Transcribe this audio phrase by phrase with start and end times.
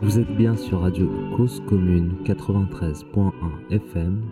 [0.00, 3.32] Vous êtes bien sur Radio Cause Commune 93.1
[3.68, 4.22] FM.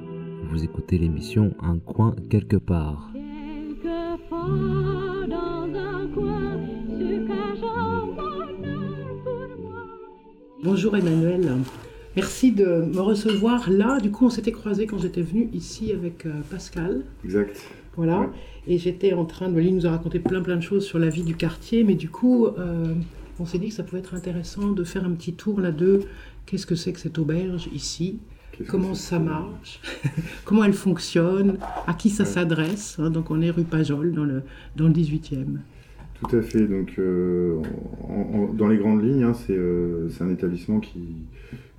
[0.48, 3.10] Vous écoutez l'émission Un coin quelque part.
[10.62, 11.50] Bonjour Emmanuel.
[12.14, 13.98] Merci de me recevoir là.
[13.98, 17.02] Du coup, on s'était croisés quand j'étais venue ici avec euh, Pascal.
[17.24, 17.60] Exact.
[17.96, 18.30] Voilà.
[18.68, 19.58] Et j'étais en train de.
[19.58, 22.08] Lui nous a raconté plein plein de choses sur la vie du quartier, mais du
[22.08, 22.94] coup, euh,
[23.38, 26.00] on s'est dit que ça pouvait être intéressant de faire un petit tour là de
[26.46, 28.18] qu'est-ce que c'est que cette auberge ici,
[28.68, 29.80] comment ça marche,
[30.44, 32.96] comment elle fonctionne, à qui ça s'adresse.
[32.98, 33.10] Hein.
[33.10, 34.42] donc on est rue Pajol dans le,
[34.76, 35.58] dans le 18e.
[36.20, 36.66] Tout à fait.
[36.66, 37.60] Donc, euh,
[38.54, 41.00] dans les grandes lignes, hein, euh, c'est un établissement qui,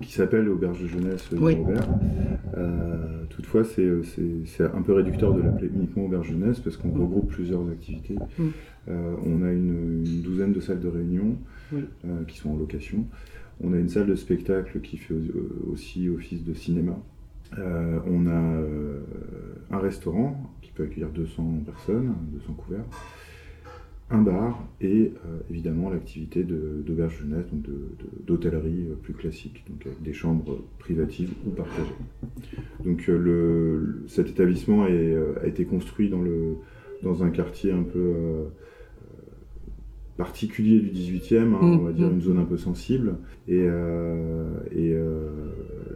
[0.00, 1.54] qui s'appelle Auberge de jeunesse Oui.
[1.56, 1.88] Robert.
[2.56, 3.88] Euh, toutefois, c'est
[4.62, 8.16] un peu réducteur de l'appeler uniquement Auberge jeunesse parce qu'on regroupe plusieurs activités.
[8.38, 8.44] Mm.
[8.88, 11.36] On a une, une douzaine de salles de réunion
[11.72, 11.84] Oui.
[12.26, 13.04] qui sont en location.
[13.62, 16.96] On a une salle de spectacle qui fait au- aussi office de cinéma.
[17.58, 19.00] Euh, on a euh,
[19.70, 22.84] un restaurant qui peut accueillir 200 personnes, 200 couverts
[24.10, 29.12] un bar et euh, évidemment l'activité de- d'auberge jeunesse, donc de- de- d'hôtellerie euh, plus
[29.12, 31.92] classique, donc avec des chambres privatives ou partagées.
[32.84, 36.54] Donc euh, le, cet établissement est, a été construit dans, le,
[37.02, 38.44] dans un quartier un peu euh,
[40.16, 42.14] particulier du 18e, hein, on va dire mm.
[42.14, 43.16] une zone un peu sensible.
[43.46, 44.96] Et, euh, et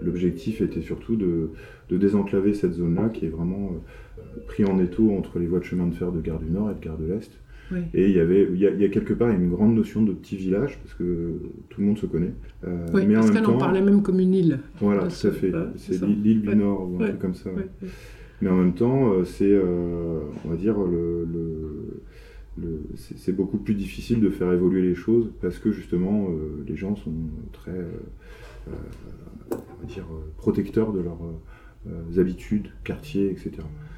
[0.03, 1.51] l'objectif était surtout de,
[1.89, 3.73] de désenclaver cette zone-là qui est vraiment
[4.47, 6.75] pris en étau entre les voies de chemin de fer de Gare du Nord et
[6.75, 7.33] de Gare de l'Est.
[7.73, 7.79] Oui.
[7.95, 10.03] Et il y avait, il y a, il y a quelque part une grande notion
[10.03, 11.33] de petit village parce que
[11.71, 12.33] tout le monde se connaît.
[12.65, 14.59] Euh, Oui, mais même temps, en parlait même comme une île.
[14.81, 15.53] voilà, tout à fait.
[15.77, 16.55] c'est l'île du Ouais.
[16.55, 17.09] Nord ou un Ouais.
[17.09, 17.51] truc comme ça.
[17.51, 17.67] Ouais.
[18.43, 22.01] Mais en même temps, euh, c'est, euh, on va dire, le, le-
[22.61, 26.77] le- c'est beaucoup plus difficile de faire évoluer les choses parce que justement, euh, les
[26.77, 27.13] gens sont
[27.53, 27.87] très, euh,
[28.69, 28.73] euh,
[29.53, 30.05] on va dire,
[30.37, 31.33] protecteurs de leurs euh,
[32.19, 33.51] habitudes, quartiers, etc.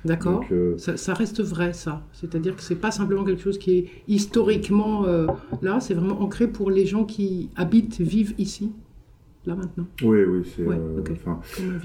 [0.04, 0.44] D'accord.
[0.52, 2.06] Euh, Ça, ça reste vrai, ça.
[2.12, 5.26] C'est-à-dire que c'est pas simplement quelque chose qui est historiquement euh,
[5.62, 8.72] là, c'est vraiment ancré pour les gens qui habitent, vivent ici,
[9.46, 10.62] là maintenant, oui, oui, c'est.
[10.66, 11.02] Ouais, euh.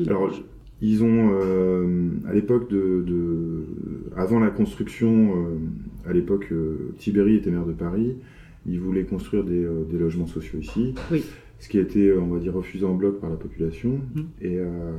[0.07, 0.31] Alors,
[0.81, 3.65] ils ont, euh, à l'époque de, de-
[4.15, 8.15] Avant la construction, euh, à l'époque, euh, Tibéri était maire de Paris,
[8.65, 10.93] ils voulaient construire des, euh, des logements sociaux ici.
[11.11, 11.23] Oui.
[11.59, 13.99] Ce qui a été, on va dire, refusé en bloc par la population.
[14.41, 14.91] Et, euh,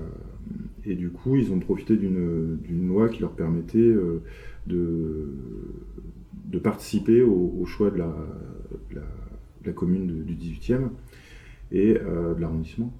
[0.84, 4.22] et du coup, ils ont profité d'une loi qui leur permettait euh,
[4.66, 5.34] de,
[6.46, 8.14] de participer au, au choix de la,
[8.90, 10.88] de la, de la commune du 18e
[11.72, 12.92] et euh, de l'arrondissement.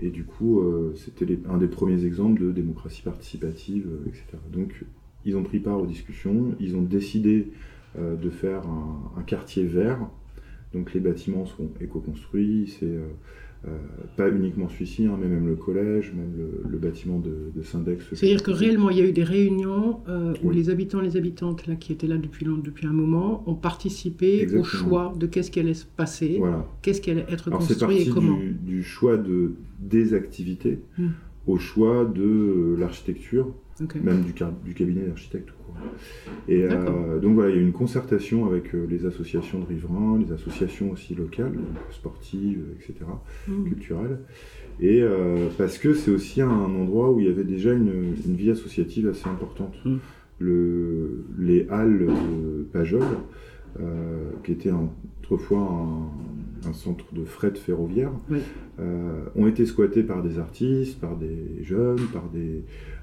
[0.00, 4.24] Et du coup, euh, c'était un des premiers exemples de démocratie participative, euh, etc.
[4.52, 4.84] Donc,
[5.24, 7.48] ils ont pris part aux discussions, ils ont décidé
[7.98, 10.08] euh, de faire un, un quartier vert.
[10.74, 13.04] Donc, les bâtiments seront éco-construits, c'est euh,
[13.66, 13.70] euh,
[14.16, 18.04] pas uniquement celui-ci, hein, mais même le collège, même le, le bâtiment de, de Syndex.
[18.12, 20.56] C'est-à-dire que réellement, il y a eu des réunions euh, où Oui.
[20.56, 23.54] les habitants et les habitantes là, qui étaient là depuis, long- depuis un moment ont
[23.54, 26.66] participé au choix de qu'est-ce qui allait se passer, Voilà.
[26.82, 28.36] qu'est-ce qui allait être Alors construit et comment.
[28.38, 31.08] du, du choix de, des activités Hmm.
[31.46, 33.46] au choix de l'architecture,
[34.02, 34.32] même du,
[34.64, 35.50] du cabinet d'architecte.
[36.48, 39.66] Et euh, donc voilà, il y a eu une concertation avec euh, les associations de
[39.66, 43.06] riverains, les associations aussi locales, donc sportives, etc.,
[43.48, 43.64] Mm.
[43.64, 44.18] culturelles.
[44.80, 48.34] Et euh, parce que c'est aussi un, endroit où il y avait déjà une, une
[48.34, 49.74] vie associative assez importante.
[49.84, 49.96] Mm.
[50.40, 53.04] Le, les halles de Pajol,
[53.80, 54.70] euh, qui était
[55.22, 58.38] autrefois un, un centre de fret ferroviaire, Oui.
[58.80, 62.62] euh, ont été squattés par des artistes, par des jeunes, par des,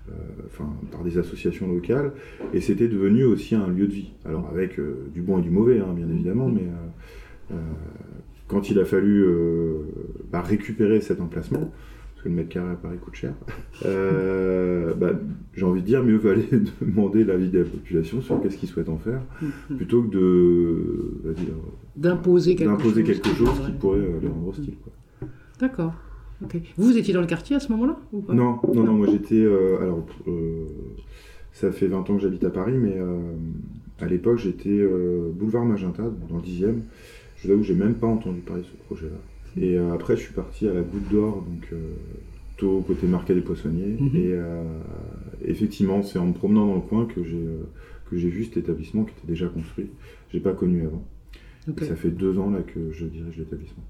[0.09, 0.13] euh,
[0.47, 2.11] enfin, par des associations locales,
[2.53, 4.11] et c'était devenu aussi un lieu de vie.
[4.25, 4.79] Alors avec
[5.13, 7.55] du bon et du mauvais, hein, bien évidemment, mais euh, euh,
[8.47, 9.25] quand il a fallu
[10.31, 11.71] bah, récupérer cet emplacement,
[12.21, 13.33] parce que le mètre carré à Paris coûte cher,
[13.85, 15.11] euh, bah,
[15.55, 16.47] j'ai envie de dire, mieux valait
[16.81, 19.77] demander l'avis de la population sur qu'est-ce qu'ils souhaitent en faire, Mhm.
[19.77, 21.53] plutôt que de dire,
[21.95, 22.93] D'imposer quelque chose.
[23.03, 24.75] quelque qui chose devrait- qui pourrait euh, les rendre hostiles.
[25.59, 25.93] D'accord.
[26.77, 28.33] Vous étiez dans le quartier à ce moment-là ou pas?
[28.33, 29.35] Non, non, non, moi j'étais.
[29.43, 30.65] euh, alors, euh,
[31.53, 33.17] ça fait 20 ans que j'habite à Paris, mais euh,
[33.99, 36.77] à l'époque j'étais euh, boulevard Magenta, dans le 10e.
[37.37, 39.17] Je vous avoue que j'ai même pas entendu parler de ce projet-là.
[39.59, 41.77] Et euh, après, je suis parti à la Goutte d'Or, donc euh,
[42.55, 43.97] plutôt côté Marquet des Poissonniers.
[43.99, 44.09] Mhm.
[44.15, 44.63] Et euh,
[45.45, 47.63] effectivement, c'est en me promenant dans le coin que j'ai euh,
[48.09, 49.87] que j'ai vu cet établissement qui était déjà construit.
[50.33, 51.03] J'ai pas connu avant.
[51.79, 53.83] Et ça fait deux ans là que je dirige l'établissement.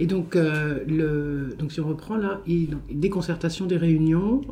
[0.00, 4.42] Et donc, le, donc, si on reprend là, donc, des concertations, des réunions,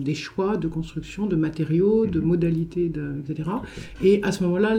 [0.00, 2.26] des choix de construction, de matériaux, de Mhm.
[2.26, 3.50] modalités, de, etc.
[4.02, 4.74] Et à ce moment-là,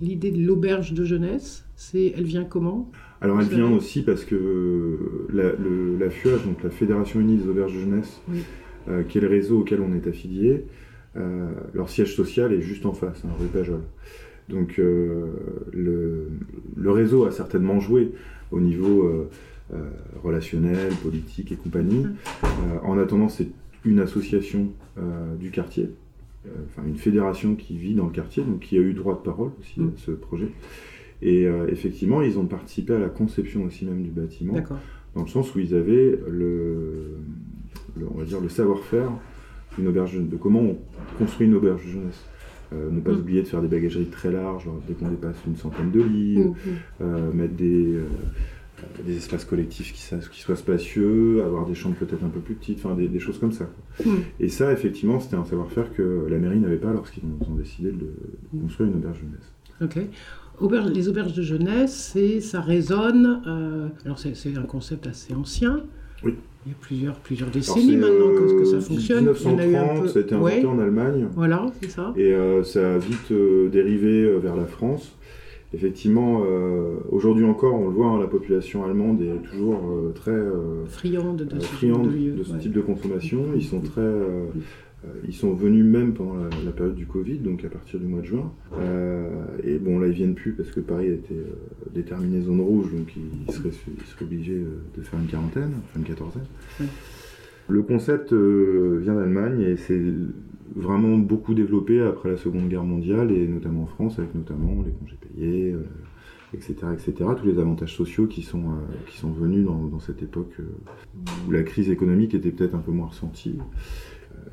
[0.00, 2.90] l'idée de l'auberge de jeunesse c'est, elle vient comment?
[3.20, 4.98] Alors elle vient aussi parce que
[5.32, 8.44] la, le- la donc la Fédération Unie des Auberges de Jeunesse, Oui.
[8.88, 10.64] euh, qui est le réseau auquel on est affilié,
[11.16, 13.80] euh, leur siège social est juste en face, hein, rue Pajol.
[14.48, 15.26] Donc euh,
[15.72, 16.28] le,
[16.76, 18.12] le réseau a certainement joué
[18.52, 19.28] au niveau euh,
[19.74, 19.78] euh,
[20.22, 22.06] relationnel, politique et compagnie.
[22.44, 22.46] Euh,
[22.84, 23.48] en attendant, c'est
[23.84, 24.68] une association
[24.98, 25.90] euh, du quartier,
[26.46, 29.20] euh, enfin une fédération qui vit dans le quartier, donc qui a eu droit de
[29.24, 29.88] parole aussi Mm.
[29.88, 30.48] à ce projet.
[31.22, 34.54] Et euh, effectivement, ils ont participé à la conception aussi même du bâtiment,
[35.14, 37.16] dans le sens où ils avaient le,
[37.96, 39.10] le- on va dire le savoir-faire
[39.76, 40.78] d'une auberge de comment on
[41.18, 42.24] construit une auberge de jeunesse.
[42.72, 43.18] Euh, ne pas Mm.
[43.20, 46.38] oublier de faire des bagageries très larges, genre, dès qu'on dépasse une centaine de lits,
[46.38, 46.54] Mm, mm.
[47.00, 47.94] euh, mettre des,
[49.06, 52.78] des espaces collectifs qui, qui soient spacieux, avoir des chambres peut-être un peu plus petites,
[52.84, 53.68] enfin des, des choses comme ça.
[54.38, 57.90] Et ça, effectivement, c'était un savoir-faire que la mairie n'avait pas lorsqu'ils ont, ont décidé
[57.90, 58.12] de,
[58.52, 59.52] de construire une auberge jeunesse.
[59.80, 60.04] Ok.
[60.60, 63.40] Auberge- les auberges de jeunesse, c'est, ça résonne.
[63.46, 65.80] euh, alors c'est, un concept assez ancien.
[66.24, 66.34] Oui.
[66.66, 69.32] Il y a plusieurs, plusieurs décennies maintenant que, que ça euh, fonctionne?
[69.40, 71.28] Il y en a eu un 1930, peu- ça a été inventé Ouais, en Allemagne.
[71.34, 72.12] Voilà, c'est ça.
[72.16, 73.32] Et euh, ça a vite
[73.70, 75.14] dérivé vers la France.
[75.74, 76.42] Effectivement,
[77.10, 79.82] aujourd'hui encore, on le voit, hein, la population allemande est toujours
[80.14, 80.34] très
[80.88, 82.58] Friande de, friande de ce ouais.
[82.58, 83.40] type de consommation.
[83.54, 84.00] Ils sont très,
[85.26, 88.20] ils sont venus même pendant la, la période du Covid, donc à partir du mois
[88.20, 88.52] de juin.
[88.78, 89.28] Euh,
[89.62, 91.54] et bon, là, ils viennent plus parce que Paris a été euh,
[91.94, 93.70] déterminé zone rouge, donc ils seraient,
[94.20, 96.46] obligés euh, de faire une quarantaine, enfin une quatorzaine.
[96.80, 96.86] Ouais.
[97.68, 100.02] Le concept euh, vient d'Allemagne et c'est
[100.74, 104.92] vraiment beaucoup développé après la Seconde Guerre mondiale et notamment en France, avec notamment les
[104.92, 105.82] congés payés, euh,
[106.54, 107.30] etc., etc.
[107.38, 110.64] Tous les avantages sociaux qui sont, euh, qui sont venus dans, dans cette époque euh,
[111.46, 113.58] où la crise économique était peut-être un peu moins ressentie.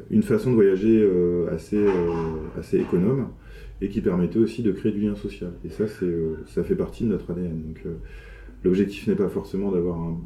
[0.09, 1.91] Une façon de voyager euh, assez, euh,
[2.59, 3.29] assez économe
[3.81, 5.51] et qui permettait aussi de créer du lien social.
[5.65, 7.61] Et ça, euh, ça fait partie de notre ADN.
[7.61, 7.83] Donc,
[8.63, 10.17] l'objectif n'est pas forcément d'avoir un,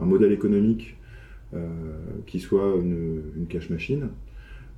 [0.00, 0.96] un- modèle économique
[2.26, 4.08] qui soit une, une cash machine,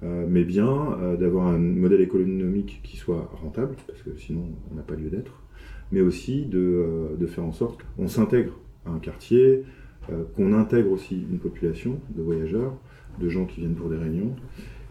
[0.03, 4.95] mais bien d'avoir un modèle économique qui soit rentable, parce que sinon on n'a pas
[4.95, 5.43] lieu d'être,
[5.91, 8.53] mais aussi de, de faire en sorte qu'on s'intègre
[8.85, 9.63] à un quartier,
[10.35, 12.75] qu'on intègre aussi une population de voyageurs,
[13.21, 14.35] de gens qui viennent pour des réunions.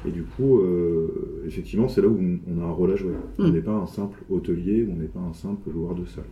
[0.07, 3.13] Et du coup, euh, effectivement, c'est là où on a un rôle à jouer.
[3.39, 3.51] On Mm.
[3.53, 6.25] n'est pas un simple hôtelier, on n'est pas un simple loueur de salle.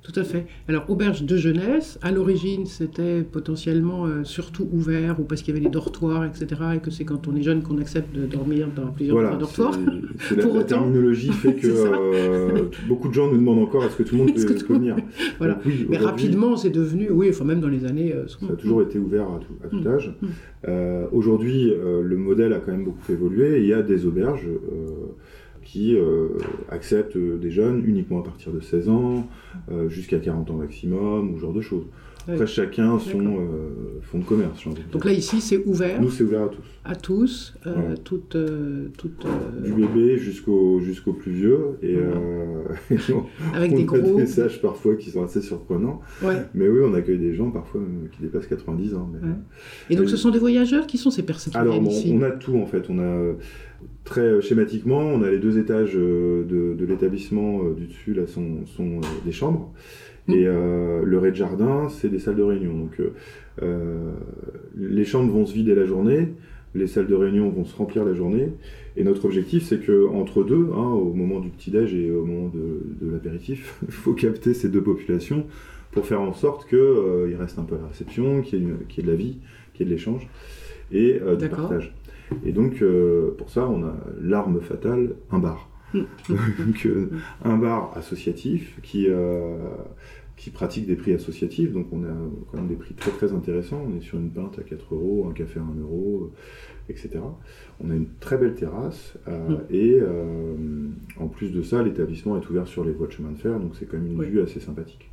[0.00, 0.46] Tout à fait.
[0.68, 5.56] Alors, auberge de jeunesse, à l'origine, c'était potentiellement euh, surtout ouvert, ou parce qu'il y
[5.58, 6.46] avait des dortoirs, etc.,
[6.76, 9.74] et que c'est quand on est jeune qu'on accepte de dormir dans plusieurs Voilà, dortoirs.
[10.20, 14.02] c'est- la, la terminologie fait que euh, beaucoup de gens nous demandent encore est-ce que
[14.04, 14.96] tout le monde peut, peut venir.
[15.38, 15.54] Voilà.
[15.54, 18.14] Donc oui, Mais rapidement, c'est devenu, oui, enfin même dans les années...
[18.14, 19.86] euh, Ça a toujours été ouvert à tout, à tout Mm.
[19.88, 20.14] âge.
[20.22, 20.26] Mm.
[21.12, 21.72] Aujourd'hui,
[22.02, 23.58] le modèle a quand même beaucoup évolué.
[23.60, 24.46] Il y a des auberges
[25.68, 26.28] qui euh,
[26.70, 29.28] acceptent des jeunes uniquement à partir de 16 ans,
[29.70, 31.84] euh, jusqu'à 40 ans maximum, ou ce genre de choses.
[32.30, 34.62] Après, chacun son euh, fond de commerce,
[34.92, 36.62] Donc là, ici, c'est ouvert Nous, c'est ouvert à tous.
[36.84, 37.96] à tous, euh, Voilà.
[37.96, 38.36] toutes...
[38.36, 41.58] euh, toutes, euh, Du bébé jusqu'au jusqu'au plus vieux.
[41.82, 42.16] Et, Voilà.
[42.16, 43.24] euh, et on-
[43.56, 43.98] avec on des a gros...
[44.00, 46.00] des messages parfois qui sont assez surprenants.
[46.22, 46.42] Ouais.
[46.54, 47.80] Mais oui, on accueille des gens parfois
[48.12, 49.08] qui dépassent 90 ans.
[49.10, 49.34] mais- Ouais.
[49.88, 50.86] Et donc, ce sont des voyageurs?
[50.86, 52.12] Qui sont ces personnes qui Alors, viennent bon, ici?
[52.14, 52.84] on a tout en fait.
[52.90, 53.32] On a euh,
[54.04, 58.14] très euh, schématiquement, on a les deux étages euh, de, de l'établissement euh, du dessus
[58.14, 59.72] là sont, sont euh, des chambres
[60.28, 60.32] Mm.
[60.32, 62.74] et euh, le rez-de-jardin c'est des salles de réunion.
[62.76, 63.12] Donc euh,
[63.62, 64.12] euh,
[64.76, 66.28] les chambres vont se vider la journée,
[66.74, 68.52] les salles de réunion vont se remplir la journée
[68.96, 72.24] et notre objectif c'est que entre deux, hein, au moment du petit déj et au
[72.24, 75.46] moment de, de l'apéritif, il faut capter ces deux populations
[75.90, 79.02] pour faire en sorte qu'il reste un peu à la réception, qu'il y, y ait
[79.02, 79.38] de la vie,
[79.72, 80.28] qu'il y ait de l'échange
[80.92, 81.94] et euh, du partage.
[82.44, 85.68] Et donc, euh, pour ça, on a l'arme fatale, un bar.
[85.94, 86.00] Mm.
[86.58, 87.10] donc, euh,
[87.44, 89.56] un bar associatif qui, euh,
[90.36, 91.72] qui pratique des prix associatifs.
[91.72, 92.14] Donc, on a
[92.50, 93.82] quand même des prix très très intéressants.
[93.88, 96.30] On est sur une pinte à 4 euros, un café à 1 euro,
[96.88, 97.20] etc.
[97.80, 99.16] On a une très belle terrasse.
[99.26, 99.54] Mm.
[99.70, 99.98] Et
[101.18, 103.58] en plus de ça, l'établissement est ouvert sur les voies de chemin de fer.
[103.58, 104.26] Donc, c'est quand même une Oui.
[104.26, 105.10] vue assez sympathique.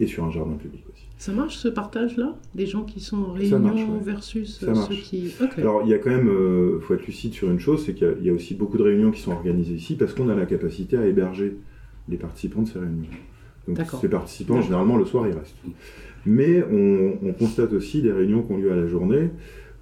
[0.00, 1.04] Et sur un jardin public aussi.
[1.18, 2.36] Ça marche ce partage-là?
[2.54, 3.98] Des gens qui sont en réunion marche, ouais.
[4.04, 5.32] versus euh, ceux qui.
[5.56, 6.30] Alors, il y a quand même,
[6.76, 8.54] il faut être lucide sur une chose, c'est qu'il y a- il y, a aussi
[8.54, 11.56] beaucoup de réunions qui sont organisées ici parce qu'on a la capacité à héberger
[12.08, 13.08] les participants de ces réunions.
[13.66, 15.56] Donc, ces participants, généralement, le soir, ils restent.
[16.24, 19.30] Mais on, on constate aussi des réunions qui ont lieu à la journée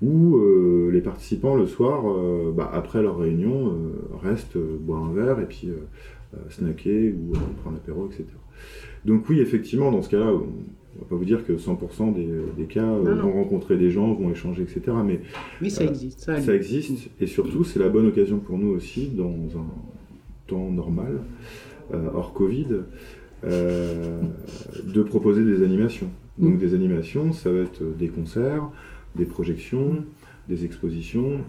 [0.02, 5.04] où euh, les participants, le soir, euh, bah, après leur réunion, euh, restent euh, boire
[5.04, 5.74] un verre et puis euh,
[6.34, 8.24] euh, snacker ou euh, prendre l'apéro, etc.
[9.06, 12.28] Donc oui, effectivement, dans ce cas-là, on ne va pas vous dire que 100% des,
[12.56, 14.80] des cas euh, vont rencontrer des gens, vont échanger, etc.
[15.60, 16.20] Mais ça euh, existe.
[16.20, 19.66] Ça, existe, et surtout, c'est la bonne occasion pour nous aussi, dans un
[20.48, 21.20] temps normal,
[21.94, 22.66] euh, hors Covid,
[23.44, 26.10] de proposer des animations.
[26.38, 26.58] Donc mm.
[26.58, 28.68] des animations, ça va être des concerts,
[29.14, 30.04] des projections,
[30.48, 31.42] des expositions,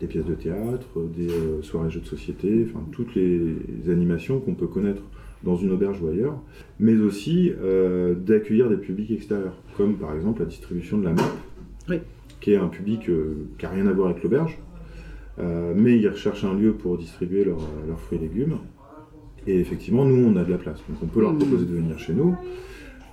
[0.00, 1.28] des pièces de théâtre, des
[1.62, 3.58] soirées jeux de société, enfin toutes les
[3.90, 5.02] animations qu'on peut connaître
[5.42, 6.40] dans une auberge ou ailleurs,
[6.80, 7.52] mais aussi
[8.26, 12.02] d'accueillir des publics extérieurs, comme par exemple la distribution de la MAP,
[12.40, 13.02] qui est un public
[13.58, 14.58] qui n'a rien à voir avec l'auberge,
[15.38, 18.58] euh, mais ils recherchent un lieu pour distribuer leurs fruits et légumes.
[19.46, 20.78] Et effectivement, nous, on a de la place.
[20.88, 21.38] Donc on peut leur mmh.
[21.38, 22.34] proposer de venir chez nous.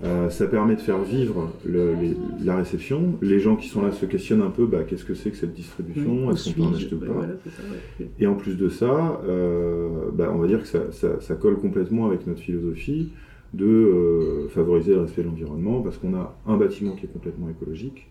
[0.03, 3.15] Euh, ça permet de faire vivre la réception.
[3.21, 5.53] Les gens qui sont là se questionnent un peu, bah, qu'est-ce que c'est que cette
[5.53, 6.29] distribution?
[6.31, 7.25] Est-ce qu'on peut en acheter ou pas?
[8.19, 12.07] Et en plus de ça, euh, bah, on va dire que ça, ça, colle complètement
[12.07, 13.09] avec notre philosophie
[13.53, 18.07] de favoriser le respect de l'environnement, parce qu'on a un bâtiment qui est complètement écologique,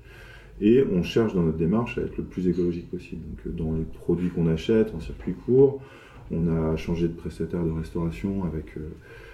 [0.60, 3.22] et on cherche dans notre démarche à être le plus écologique possible.
[3.22, 5.80] Donc, euh, dans les produits qu'on achète en circuit court,
[6.30, 9.31] on a changé de prestataire de restauration avec euh, euh,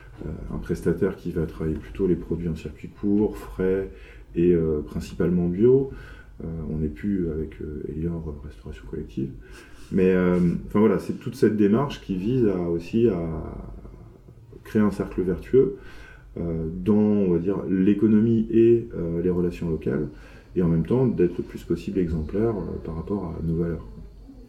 [0.52, 3.90] un prestataire qui va travailler plutôt les produits en circuit court, frais
[4.34, 4.54] et
[4.87, 5.90] principalement bio.
[6.42, 7.56] on n'est plus avec
[7.88, 9.30] Elior Restauration Collective.
[9.90, 10.14] Mais
[10.72, 13.26] voilà, c'est toute cette démarche qui vise aussi à
[14.64, 15.76] créer un cercle vertueux
[16.37, 18.88] dans dire l'économie et
[19.22, 20.08] les relations locales
[20.56, 23.87] et en même temps d'être le plus possible exemplaire euh, par rapport à nos valeurs.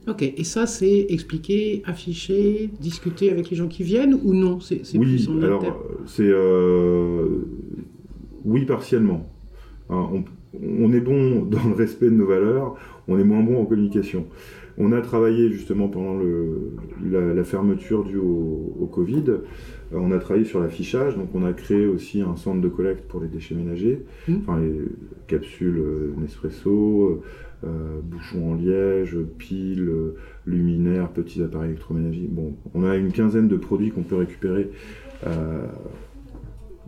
[0.09, 4.59] Ok, et ça c'est expliqué, affiché, discuté avec les gens qui viennent ou non?
[4.59, 5.63] C'est, Oui, alors
[6.07, 7.27] c'est euh,
[8.43, 9.29] oui partiellement.
[9.91, 10.23] Hein,
[10.59, 12.75] on, est bon dans le respect de nos valeurs,
[13.07, 14.25] on est moins bon en communication.
[14.79, 16.71] On a travaillé justement pendant le,
[17.11, 19.37] la, fermeture due au, Covid, euh,
[19.91, 23.21] on a travaillé sur l'affichage, donc on a créé aussi un centre de collecte pour
[23.21, 24.35] les déchets ménagers, mmh.
[24.41, 24.85] enfin les
[25.27, 27.21] capsules euh, Nespresso,
[27.63, 29.91] euh, bouchons en liège, piles,
[30.45, 32.27] luminaires, petits appareils électroménagers.
[32.29, 34.69] Bon, on a une quinzaine de produits qu'on peut récupérer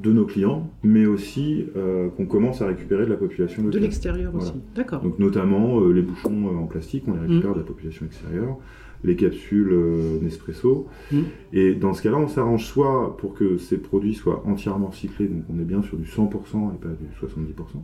[0.02, 4.34] de nos clients, mais aussi euh, qu'on commence à récupérer de la population De l'extérieur
[4.36, 5.02] aussi, d'accord.
[5.02, 7.54] Donc notamment euh, les bouchons euh, en plastique, on les récupère mm.
[7.54, 8.58] de la population extérieure,
[9.04, 9.74] les capsules
[10.22, 10.88] Nespresso.
[11.12, 11.20] Mm.
[11.54, 15.44] Et dans ce cas-là, on s'arrange soit pour que ces produits soient entièrement recyclés, donc
[15.54, 17.82] on est bien sur du 100% et pas du 70%.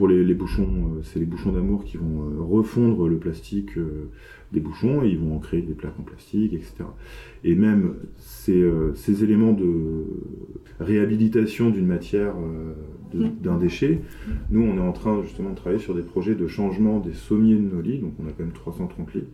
[0.00, 3.72] Pour les, les bouchons, c'est les bouchons d'amour qui vont refondre le plastique
[4.52, 6.84] des bouchons et ils vont en créer des plaques en plastique, etc.
[7.44, 10.04] Et même ces, euh, ces éléments de
[10.80, 14.00] réhabilitation d'une matière, euh, d'un déchet,
[14.50, 17.56] nous on est en train justement de travailler sur des projets de changement des sommiers
[17.56, 19.24] de nos lits, donc on a quand même 330 lits.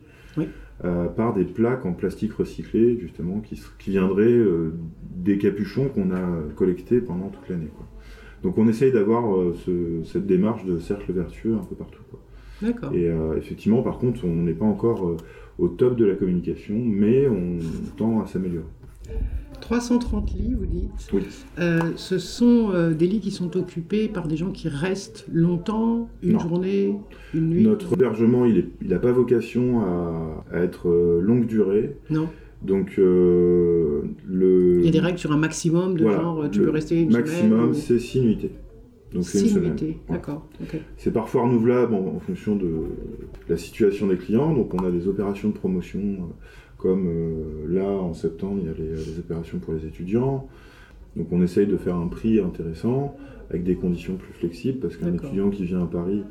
[0.85, 4.39] Euh, par des plaques en plastique recyclé, justement, qui, qui viendraient
[5.15, 6.23] des capuchons qu'on a
[6.55, 7.69] collectés pendant toute l'année.
[8.43, 9.23] Donc on essaye d'avoir
[10.05, 12.03] cette démarche de cercle vertueux un peu partout.
[12.09, 12.19] Quoi.
[12.63, 15.17] Et euh, effectivement, par contre, on n'est pas encore euh,
[15.59, 17.59] au top de la communication, mais on
[17.97, 18.65] tend à s'améliorer.
[19.61, 21.23] 330 lits, vous dites Oui.
[21.59, 26.39] Euh, ce sont des lits qui sont occupés par des gens qui restent longtemps, une
[26.39, 26.95] journée,
[27.33, 27.63] une nuit?
[27.63, 30.89] Notre hébergement, il n'a pas vocation à, être
[31.21, 31.97] longue durée.
[32.09, 32.29] Non.
[32.61, 34.03] Donc, le...
[34.79, 37.73] Il y a des règles sur un maximum de genre, tu peux rester une maximum,
[37.73, 38.51] c'est 6 nuitées.
[39.13, 39.75] Donc c'est une semaine.
[40.09, 40.45] D'accord.
[40.97, 42.85] C'est parfois renouvelable en, fonction de
[43.47, 44.53] la situation des clients.
[44.53, 46.33] Donc on a des opérations de promotion, euh,
[46.77, 50.47] comme euh, là en septembre, il y a les, opérations pour les étudiants.
[51.15, 53.15] Donc on essaye de faire un prix intéressant
[53.49, 56.23] avec des conditions plus flexibles parce qu'un étudiant qui vient à Paris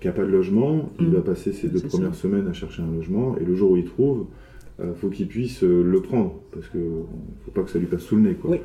[0.00, 1.14] qui n'a pas de logement, il mmh.
[1.14, 3.84] va passer ses deux premières semaines à chercher un logement et le jour où il
[3.84, 4.24] trouve, euh,
[4.94, 6.78] faut qu'il puisse euh, le prendre, parce que
[7.44, 8.56] faut pas que ça lui passe sous le nez, quoi.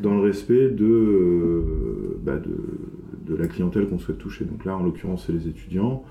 [0.00, 4.44] dans le respect de, euh, bah de, de, la clientèle qu'on souhaite toucher.
[4.44, 6.04] Donc là, en l'occurrence, c'est les étudiants.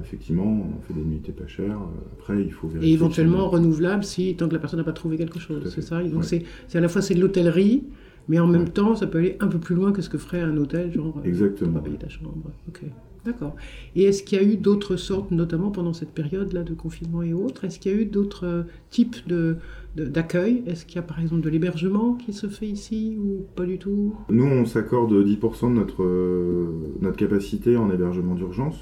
[0.00, 1.80] effectivement, on fait des nuitées pas chères.
[2.18, 2.92] Après, il faut vérifier.
[2.92, 6.02] Et éventuellement renouvelable si tant que la personne n'a pas trouvé quelque chose, c'est ça?
[6.04, 6.44] Donc c'est
[6.74, 7.82] à la fois c'est de l'hôtellerie,
[8.28, 10.40] mais en même temps, ça peut aller un peu plus loin que ce que ferait
[10.40, 11.20] un hôtel, genre.
[11.24, 11.80] Exactement.
[11.80, 12.32] payer ta chambre.
[12.68, 12.82] Ok.
[13.28, 13.56] D'accord.
[13.94, 17.34] Et est-ce qu'il y a eu d'autres sortes, notamment pendant cette période-là de confinement et
[17.34, 19.58] autres, est-ce qu'il y a eu d'autres euh, types de,
[19.96, 20.62] d'accueil?
[20.66, 23.76] Est-ce qu'il y a par exemple de l'hébergement qui se fait ici ou pas du
[23.76, 24.14] tout?
[24.30, 26.68] Nous, on s'accorde 10% de notre, euh,
[27.02, 28.76] notre capacité en hébergement d'urgence.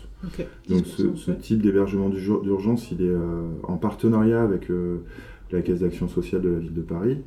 [0.69, 4.69] Donc ce, type d'hébergement d'urgence, il est euh, en partenariat avec
[5.51, 7.19] la Caisse d'action sociale de la ville de Paris,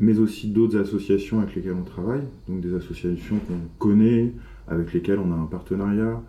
[0.00, 4.32] mais aussi d'autres associations avec lesquelles on travaille, donc des associations qu'on connaît,
[4.68, 6.22] avec lesquelles on a un partenariat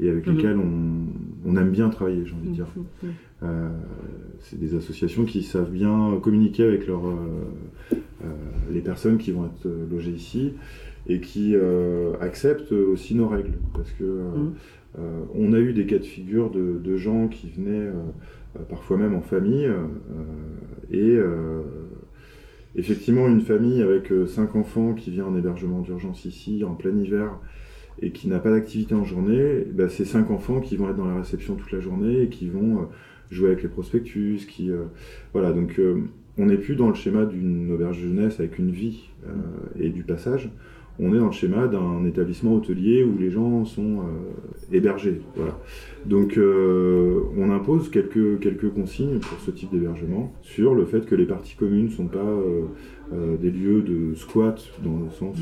[0.00, 0.36] et avec mhm.
[0.36, 2.66] lesquels on, aime bien travailler, j'ai envie de dire.
[2.76, 3.14] Mhm, mhm.
[3.42, 3.68] Euh,
[4.40, 7.14] c'est des associations qui savent bien communiquer avec leur, euh,
[7.92, 8.26] euh,
[8.70, 10.52] les personnes qui vont être logées ici
[11.06, 11.54] et qui
[12.20, 13.54] acceptent aussi nos règles.
[13.74, 14.04] Parce que
[15.34, 17.90] on a eu des cas de figure de, gens qui venaient
[18.68, 19.68] parfois même en famille
[20.90, 21.18] et
[22.76, 27.32] effectivement, une famille avec cinq enfants qui vient en hébergement d'urgence ici, en plein hiver,
[28.00, 31.06] et qui n'a pas d'activité en journée, bah, c'est cinq enfants qui vont être dans
[31.06, 32.84] la réception toute la journée et qui vont euh,
[33.30, 34.46] jouer avec les prospectus.
[34.48, 34.84] Qui, euh,
[35.32, 36.02] voilà, donc euh,
[36.38, 39.10] on n'est plus dans le schéma d'une auberge jeunesse avec une vie
[39.78, 40.50] et du passage.
[41.02, 45.22] On est dans le schéma d'un établissement hôtelier où les gens sont euh, hébergés.
[46.04, 51.14] Donc euh, on impose quelques, quelques consignes pour ce type d'hébergement sur le fait que
[51.14, 55.36] les parties communes ne sont pas euh, des lieux de squat dans le sens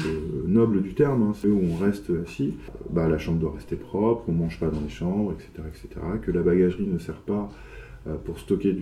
[0.46, 2.54] noble du terme, hein, où on reste assis.
[2.90, 6.00] Bah, la chambre doit rester propre, on ne mange pas dans les chambres, etc., etc.
[6.22, 7.50] Que la bagagerie ne sert pas
[8.24, 8.76] pour stocker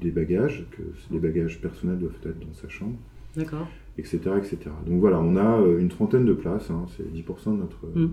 [0.00, 2.96] des bagages, que les bagages personnels doivent être dans sa chambre
[3.36, 3.68] D'accord.
[3.98, 4.58] Etc., etc.
[4.86, 8.08] Donc voilà, on a euh, une trentaine de places, hein, c'est 10% de notre, Mm.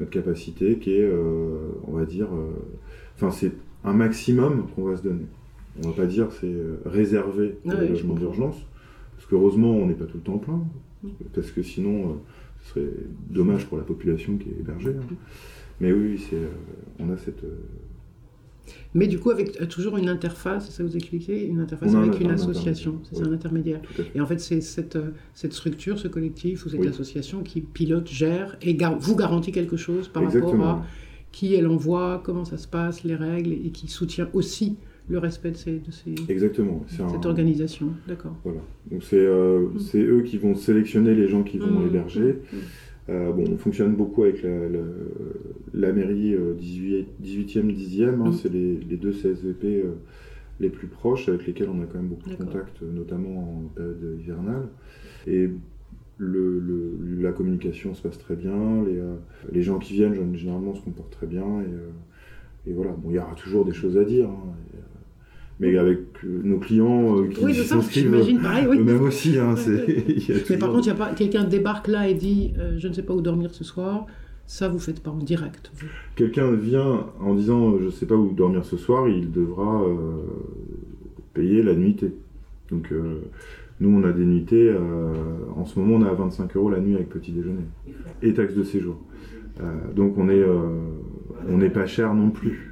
[0.00, 2.50] notre capacité qui est, euh, on va dire, euh,
[3.14, 3.52] enfin c'est
[3.84, 5.26] un maximum qu'on va se donner.
[5.82, 8.56] On va pas dire c'est euh, réservé pour Ah les oui, je logements d'urgence,
[9.16, 10.60] parce qu'heureusement on n'est pas tout le temps plein,
[11.34, 12.12] parce que sinon euh,
[12.62, 12.88] ce serait
[13.30, 14.90] dommage pour la population qui est hébergée.
[14.90, 15.14] hein.
[15.80, 16.48] Mais oui, c'est, euh,
[17.00, 17.44] on a cette...
[18.94, 22.30] Mais du coup, avec euh, toujours une interface, ça vous expliquez Une interface avec une
[22.30, 23.28] un association, c'est oui.
[23.28, 23.80] un intermédiaire.
[24.14, 26.88] Et en fait, c'est cette, euh, cette structure, ce collectif ou cette Oui.
[26.88, 30.84] association qui pilote, gère et gar- vous garantit quelque chose par rapport à
[31.32, 34.76] qui elle envoie, comment ça se passe, les règles, et qui soutient aussi
[35.08, 36.84] le respect de, ces, de ces- Exactement.
[36.88, 37.88] Cette un- organisation.
[38.06, 38.36] D'accord.
[38.44, 38.60] Voilà.
[38.90, 39.78] Donc c'est euh, Mm.
[39.80, 42.20] c'est eux qui vont sélectionner les gens qui vont Mm, héberger.
[42.20, 42.60] mm, mm.
[43.08, 44.78] Euh, bon, on fonctionne beaucoup avec la, la,
[45.74, 48.20] la mairie euh, 18, 18e, 10e.
[48.20, 48.32] hein, Mm.
[48.32, 49.92] C'est les, les deux CSVP euh,
[50.60, 53.62] les plus proches avec lesquels on a quand même beaucoup de contacts, euh, notamment en
[53.74, 54.68] période hivernale.
[55.26, 55.50] Et
[56.18, 58.84] le, le- la communication se passe très bien.
[58.84, 59.14] Les, euh,
[59.50, 61.62] les gens qui viennent gén- généralement se comportent très bien.
[61.62, 64.28] Et, et voilà, bon, il y aura toujours des choses à dire.
[64.28, 64.78] hein, et,
[65.62, 68.78] mais avec euh, nos clients euh, qui Oui, pareil, oui.
[68.78, 69.38] eux-mêmes aussi.
[69.38, 72.52] Hein, y a Mais par contre, il y a pas quelqu'un débarque là et dit
[72.58, 74.06] euh, je ne sais pas où dormir ce soir.
[74.44, 75.70] Ça, vous faites pas en direct.
[76.16, 79.94] quelqu'un vient en disant je sais pas où dormir ce soir, il devra euh,
[81.32, 82.12] payer la nuitée.
[82.68, 83.20] Donc euh,
[83.80, 84.74] nous on a des nuitées,
[85.56, 87.64] en ce moment on est à 25 euros la nuit avec petit déjeuner
[88.22, 88.96] et taxe de séjour.
[89.94, 90.44] Donc on est
[91.48, 92.71] on n'est pas cher non plus.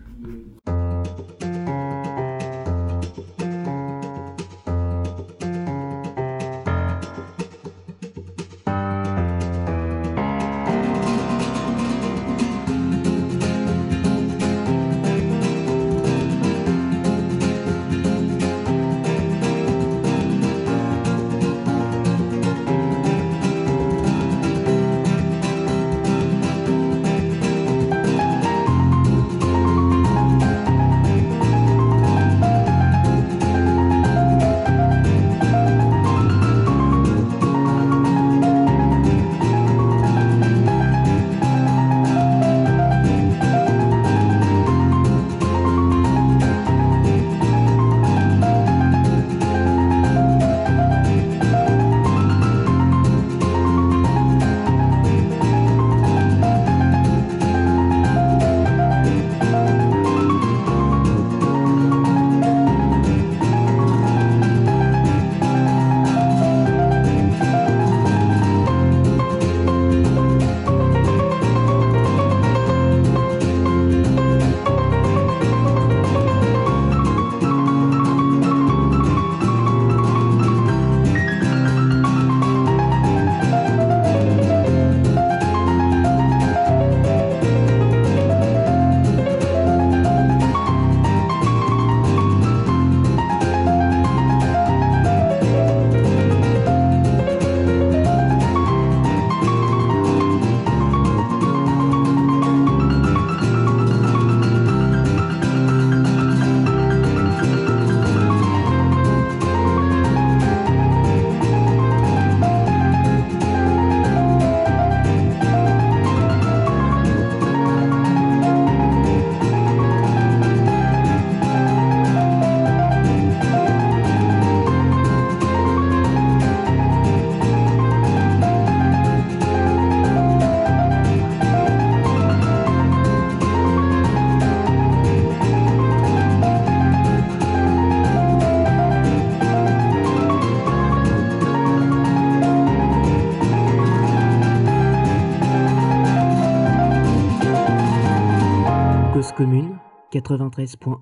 [150.21, 150.97] 93.1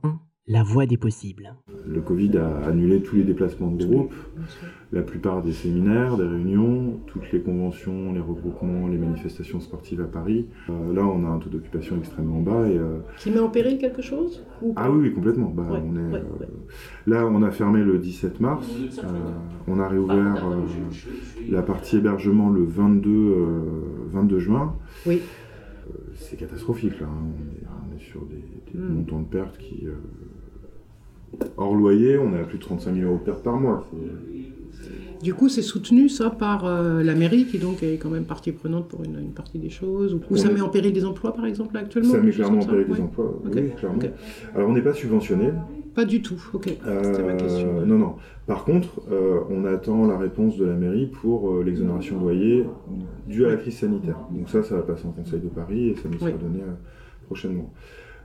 [0.50, 1.54] la voie des possibles.
[1.86, 4.14] Le Covid a annulé tous les déplacements de groupe,
[4.92, 10.04] la plupart des séminaires, des réunions, toutes les conventions, les regroupements, les manifestations sportives à
[10.06, 10.46] Paris.
[10.70, 12.66] Euh, là, on a un taux d'occupation extrêmement bas.
[12.66, 15.50] Et, euh, Qui met en péril quelque chose ou Ah oui, oui, complètement.
[15.50, 16.46] Bah, Ouais, on est, ouais, euh.
[17.06, 18.66] Là, on a fermé le 17 mars.
[19.04, 19.06] Euh,
[19.66, 20.62] on a réouvert euh,
[21.50, 23.60] la partie hébergement le 22, euh,
[24.12, 24.76] 22 juin.
[25.04, 25.20] Oui.
[26.14, 27.06] C'est catastrophique là.
[27.06, 27.18] hein.
[27.22, 28.42] On, est, on est sur des,
[28.74, 28.94] des Mm.
[28.94, 29.86] montants de pertes qui.
[29.86, 29.92] euh,
[31.58, 33.86] Hors loyer, on est à plus de 35 000 euros de pertes par mois.
[35.22, 38.52] Du coup, c'est soutenu ça par euh, la mairie qui donc est quand même partie
[38.52, 40.14] prenante pour une, une partie des choses.
[40.14, 42.30] Ou, ou ça est- met en péril des emplois par exemple là, actuellement Ça met
[42.30, 43.00] clairement en péril des Ouais.
[43.00, 43.38] emplois.
[43.44, 43.98] Oui, clairement.
[44.54, 45.50] Alors, on n'est pas subventionné.
[45.94, 46.40] Pas du tout.
[46.54, 46.66] Ok.
[46.68, 47.84] C'était ma Euh, question.
[47.84, 48.14] non, non.
[48.46, 52.64] Par contre, euh, on attend la réponse de la mairie pour l'exonération de loyer
[53.26, 54.16] due à la crise sanitaire.
[54.30, 56.36] Donc ça, ça va passer en Conseil de Paris et ça nous sera Oui.
[56.40, 56.60] donné
[57.26, 57.70] prochainement.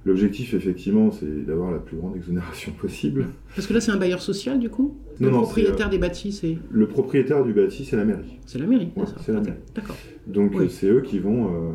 [0.05, 3.27] L'objectif, effectivement, c'est d'avoir la plus grande exonération possible.
[3.55, 4.97] Parce que là, c'est un bailleur social du coup.
[5.19, 8.39] Non, Le non, propriétaire des bâtis, c'est Le propriétaire du bâti, c'est la mairie.
[8.45, 8.89] c'est la mairie.
[8.97, 9.57] Ouais, c'est la mairie.
[9.73, 9.95] D'accord.
[10.27, 10.65] Donc Oui.
[10.65, 11.69] euh, c'est eux qui vont euh,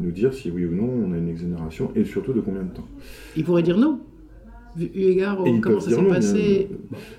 [0.00, 2.72] nous dire si oui ou non on a une exonération et surtout de combien de
[2.74, 2.86] temps.
[3.36, 4.00] Il pourrait dire non.
[4.76, 6.68] Vu eu égard au ils comment ça s'est passé.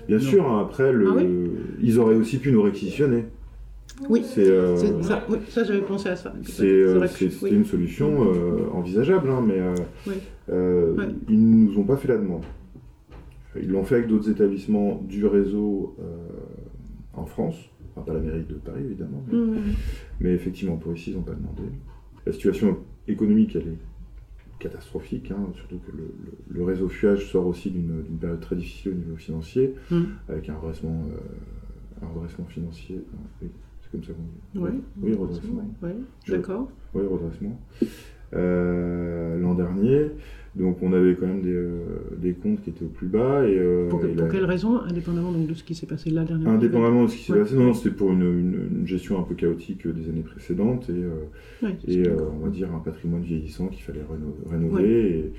[0.08, 1.26] Bien, sûr, après, le, Ah oui
[1.82, 3.24] ils auraient aussi pu nous réquisitionner.
[4.08, 4.22] Oui.
[4.24, 6.32] C'est euh, ça, oui, ça j'avais pensé à ça.
[6.44, 7.06] c'est, euh,
[7.42, 7.50] oui.
[7.50, 9.60] une solution euh, envisageable, hein, mais
[10.06, 10.14] Oui.
[11.28, 12.44] ils ne nous ont pas fait la demande.
[13.60, 15.96] Ils l'ont fait avec d'autres établissements du réseau
[17.14, 17.56] en France,
[17.94, 19.56] enfin pas la mairie de Paris évidemment, mais, Mmh.
[20.20, 21.62] mais effectivement pour ici ils n'ont pas demandé.
[22.24, 23.78] La situation économique elle est
[24.60, 28.92] catastrophique, hein, surtout que le, le- le réseau Fuage sort aussi d'une, période très difficile
[28.92, 30.02] au niveau financier, Mmh.
[30.28, 31.04] avec un redressement,
[32.02, 33.00] un redressement financier,
[33.90, 34.64] c'est comme ça qu'on dit.
[34.64, 34.80] Ouais.
[35.02, 35.74] Oui, redressement.
[35.82, 35.94] Ouais,
[36.28, 36.70] D'accord.
[36.94, 37.60] Oui, redressement.
[38.32, 40.06] Euh, l'an dernier,
[40.54, 41.78] donc on avait quand même des, euh,
[42.16, 43.46] des comptes qui étaient au plus bas.
[43.48, 45.86] Et, euh, Pour, que- et pour la- quelle raison Indépendamment donc, de ce qui s'est
[45.86, 46.54] passé là dernièrement.
[46.54, 47.40] Indépendamment de ce qui s'est Ouais.
[47.40, 50.88] passé, non, non, c'était pour une, une- une gestion un peu chaotique des années précédentes
[50.90, 55.18] et, Ouais, et on va dire un patrimoine vieillissant qu'il fallait réno- rénover.
[55.18, 55.32] Et,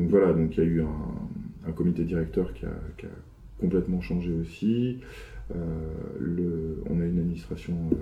[0.00, 3.10] donc voilà, donc il y a eu un, un comité directeur qui a, qui a
[3.60, 4.98] complètement changé aussi.
[5.54, 5.58] Euh,
[6.18, 7.96] le, on a une administration, euh,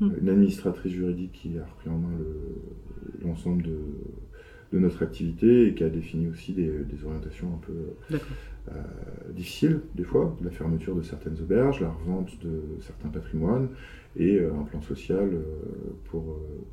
[0.00, 0.12] Mm.
[0.22, 3.76] une administratrice juridique qui a repris en main le- l'ensemble de,
[4.72, 7.72] de notre activité et qui a défini aussi des, des orientations un peu
[8.72, 8.72] euh,
[9.34, 13.68] difficiles, des fois, la fermeture de certaines auberges, la revente de certains patrimoines
[14.16, 15.42] et euh, un plan social euh,
[16.04, 16.22] pour,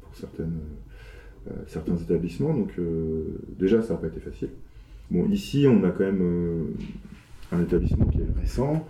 [0.01, 0.59] pour certaines,
[1.65, 2.53] certains établissements.
[2.53, 2.73] Donc
[3.59, 4.49] déjà, ça n'a pas été facile.
[5.11, 6.67] Bon, ici, on a quand même
[7.51, 8.85] un établissement qui est récent,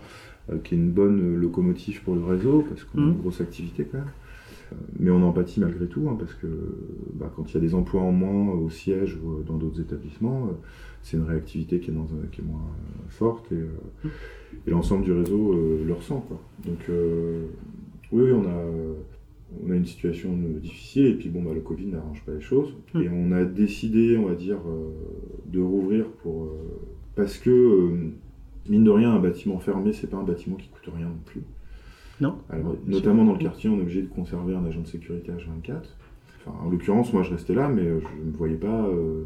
[0.63, 3.97] qui est une bonne locomotive pour le réseau, parce qu'on a une grosse activité quand
[3.99, 4.07] même.
[4.71, 6.47] Euh, Mais on en pâtit malgré tout, hein, parce que
[7.13, 9.81] bah, quand il y a des emplois en moins au siège ou euh, dans d'autres
[9.81, 10.53] établissements, euh,
[11.01, 14.09] c'est une réactivité qui est, qui moins euh, forte et, euh,
[14.65, 16.21] et l'ensemble du réseau euh, le ressent.
[16.27, 16.39] Quoi.
[16.65, 17.45] Donc euh,
[18.11, 18.65] oui, oui, on a,
[19.65, 22.41] on a une situation euh, difficile et puis bon, bah, le Covid n'arrange pas les
[22.41, 22.73] choses.
[22.93, 23.01] Mm.
[23.01, 24.89] Et on a décidé, on va dire, euh,
[25.45, 26.49] de rouvrir pour, euh,
[27.15, 28.11] parce que, euh,
[28.69, 31.41] mine de rien, un bâtiment fermé, c'est pas un bâtiment qui coûte rien non plus.
[32.19, 32.37] Non.
[32.49, 35.75] Alors, notamment dans le quartier, on est obligé de conserver un agent de sécurité H24.
[36.45, 39.25] Enfin, en l'occurrence, moi, je restais là, mais euh, je ne me voyais pas euh,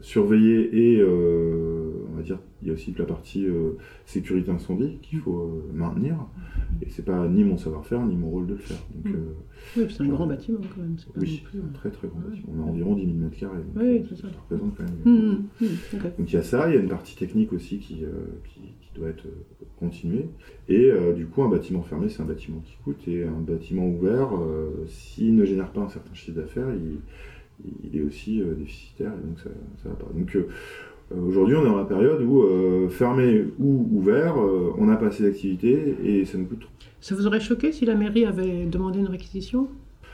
[0.00, 3.72] surveiller et, euh, on va dire, il y a aussi toute la partie euh,
[4.06, 6.16] sécurité incendie qu'il faut euh, maintenir.
[6.82, 8.76] Et c'est pas ni mon savoir-faire, ni mon rôle de le faire.
[8.94, 9.16] Donc, Mm.
[9.16, 9.20] euh,
[9.76, 10.94] Oui, c'est un grand bâtiment quand même.
[10.98, 12.24] c'est pas oui, non plus, c'est un euh, très très grand Ouais.
[12.30, 12.52] bâtiment.
[12.58, 13.56] On a environ 10 000 mètres carrés.
[13.58, 14.28] donc, Oui, euh, c'est ça.
[14.28, 15.42] représente quand même.
[15.94, 16.02] Ok.
[16.18, 18.08] Donc il y a ça, il y a une partie technique aussi qui, euh,
[18.44, 20.26] qui, qui doit être euh, continuée.
[20.68, 23.06] Et euh, du coup, un bâtiment fermé, c'est un bâtiment qui coûte.
[23.08, 26.98] Et un bâtiment ouvert, euh, s'il ne génère pas un certain chiffre d'affaires, il,
[27.84, 29.50] il est aussi euh, déficitaire et donc ça
[29.84, 30.12] ne va pas.
[30.14, 30.48] Donc euh,
[31.12, 32.44] euh, aujourd'hui, on est dans la période où
[32.88, 36.70] fermé ou ouvert, on n'a pas assez d'activité et ça nous coûte trop.
[37.00, 39.68] Ça vous aurait choqué si la mairie avait demandé une réquisition?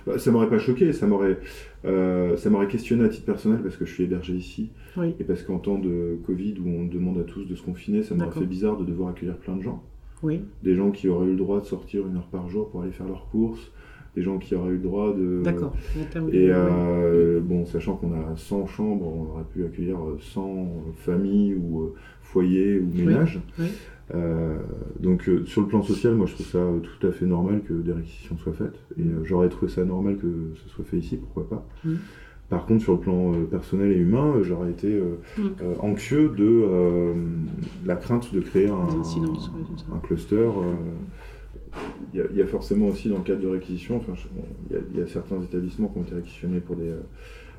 [0.07, 1.39] Bah, ça m'aurait pas choqué, ça m'aurait,
[1.85, 5.15] euh, ça m'aurait questionné à titre personnel parce que je suis hébergé ici Oui.
[5.19, 8.15] et parce qu'en temps de Covid où on demande à tous de se confiner, ça
[8.15, 9.83] m'aurait fait bizarre de devoir accueillir plein de gens.
[10.23, 10.43] Oui.
[10.63, 12.93] Des gens qui auraient eu le droit de sortir une heure par jour pour aller
[12.93, 13.73] faire leurs courses,
[14.17, 15.43] des gens qui auraient eu le droit de.
[15.45, 15.75] D'accord.
[16.33, 21.83] Et euh, bon, sachant qu'on a 100 chambres, on aurait pu accueillir 100 familles ou
[21.83, 23.41] euh, foyers ou ménages.
[23.59, 23.67] oui.
[24.15, 24.59] Euh,
[25.01, 27.63] donc euh, sur le plan social, moi je trouve ça euh, tout à fait normal
[27.67, 28.79] que des réquisitions soient faites.
[28.99, 31.67] Et euh, j'aurais trouvé ça normal que ce soit fait ici, pourquoi pas.
[31.85, 31.95] Mm.
[32.49, 35.43] Par contre, sur le plan euh, personnel et humain, euh, j'aurais été euh, Mm.
[35.61, 37.15] euh, anxieux de euh,
[37.85, 39.29] la crainte de créer un, ouais,
[39.93, 40.49] un cluster.
[42.13, 44.13] Il y, a- il y a forcément aussi dans le cadre de réquisition, enfin,
[44.71, 47.01] il y, a- il y a certains établissements qui ont été réquisitionnés pour des, euh,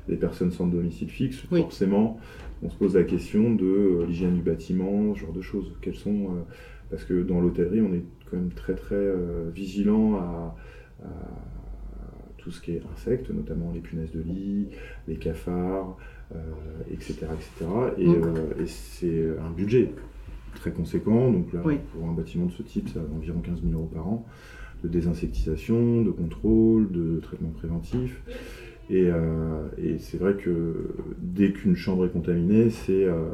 [0.08, 1.60] des personnes sans domicile fixe, Oui.
[1.60, 2.18] forcément,
[2.62, 5.72] on se pose la question de euh, l'hygiène du bâtiment, ce genre de choses.
[5.82, 6.42] Quelles sont, euh,
[6.90, 9.06] parce que dans l'hôtellerie, on est quand même très très
[9.54, 10.56] vigilant à,
[11.04, 11.08] à
[12.38, 14.68] tout ce qui est insectes, notamment les punaises de lit,
[15.06, 15.96] les cafards,
[16.34, 16.38] euh,
[16.90, 17.70] etc., etc.
[17.98, 19.90] Et, euh, et c'est un budget
[20.54, 21.30] très conséquent.
[21.30, 21.76] Donc là, Oui.
[21.92, 24.26] pour un bâtiment de ce type, ça environ 15 000 euros par an
[24.84, 28.22] de désinsectisation, de contrôle, de traitement préventif.
[28.90, 33.24] Et, euh, et c'est vrai que dès qu'une chambre est contaminée, c'est, euh,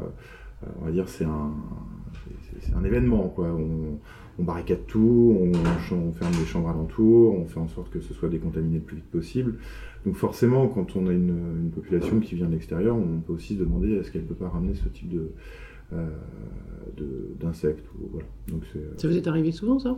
[0.81, 1.51] on va dire, c'est un,
[2.75, 3.29] un événement.
[3.29, 3.47] Quoi.
[3.47, 3.99] On,
[4.37, 5.51] on barricade tout, on,
[5.95, 8.97] on ferme les chambres alentours, on fait en sorte que ce soit décontaminé le plus
[8.97, 9.55] vite possible.
[10.05, 11.29] Donc forcément, quand on a une,
[11.63, 14.35] une population qui vient de l'extérieur, on peut aussi se demander est-ce qu'elle ne peut
[14.35, 15.31] pas ramener ce type de-
[17.39, 17.85] d'insectes.
[18.11, 18.25] voilà.
[18.49, 19.95] Donc c'est, Ça vous est arrivé souvent, ça?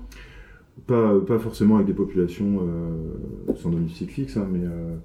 [0.86, 4.96] Pas, pas forcément avec des populations euh, sans domicile fixe, hein, mais euh,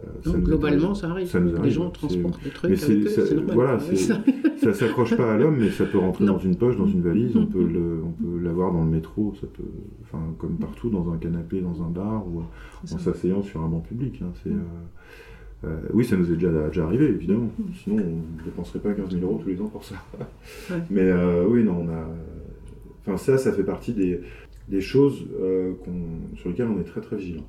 [0.00, 1.26] euh, ça Donc, globalement, ça arrive.
[1.28, 3.54] ça nous Les arrive, gens c'est- transportent des trucs mais avec eux, c'est- ça- normal.
[3.54, 4.20] voilà, ça-
[4.56, 6.34] Ça s'accroche pas à l'homme, mais ça peut rentrer Non.
[6.34, 7.34] dans une poche, dans une valise.
[7.36, 9.62] On peut le, on peut l'avoir dans le métro, ça peut,
[10.02, 12.42] enfin comme partout, dans un canapé, dans un bar ou
[12.92, 14.20] en s'asseyant sur un banc public.
[14.22, 14.56] hein, c'est, euh,
[15.64, 17.50] euh, oui, ça nous est déjà, déjà arrivé, évidemment.
[17.82, 19.96] Sinon, on ne dépenserait pas 15 000 euros tous les ans pour ça.
[20.18, 20.76] Ouais.
[20.90, 22.08] Mais euh, oui, non, on a.
[23.02, 24.20] Enfin, ça, ça fait partie des,
[24.68, 25.72] des choses euh,
[26.36, 27.46] sur lesquelles on est très très vigilant.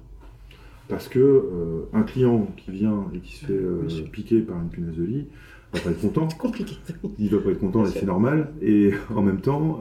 [0.90, 5.04] Parce que un client qui vient et qui se fait piquer par une punaise de
[5.04, 5.28] lit
[5.74, 6.28] va pas être content.
[6.28, 6.74] C'est compliqué.
[7.18, 8.52] Il doit pas être content c'est normal.
[8.62, 9.80] Et en même temps,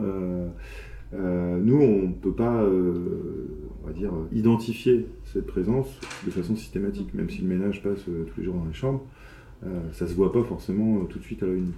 [1.13, 3.49] nous, on ne peut pas, euh,
[3.83, 5.89] on va dire, identifier cette présence
[6.25, 7.13] de façon systématique.
[7.15, 9.05] Même si le ménage passe euh, tous les jours dans les chambres,
[9.67, 11.73] euh, ça se voit pas forcément euh, tout de suite à l'œil nu.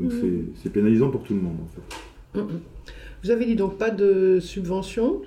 [0.00, 0.46] Donc Mhm.
[0.56, 2.40] c'est- pénalisant pour tout le monde en fait.
[2.40, 2.60] Mhm.
[3.22, 5.22] Vous avez dit donc pas de subvention.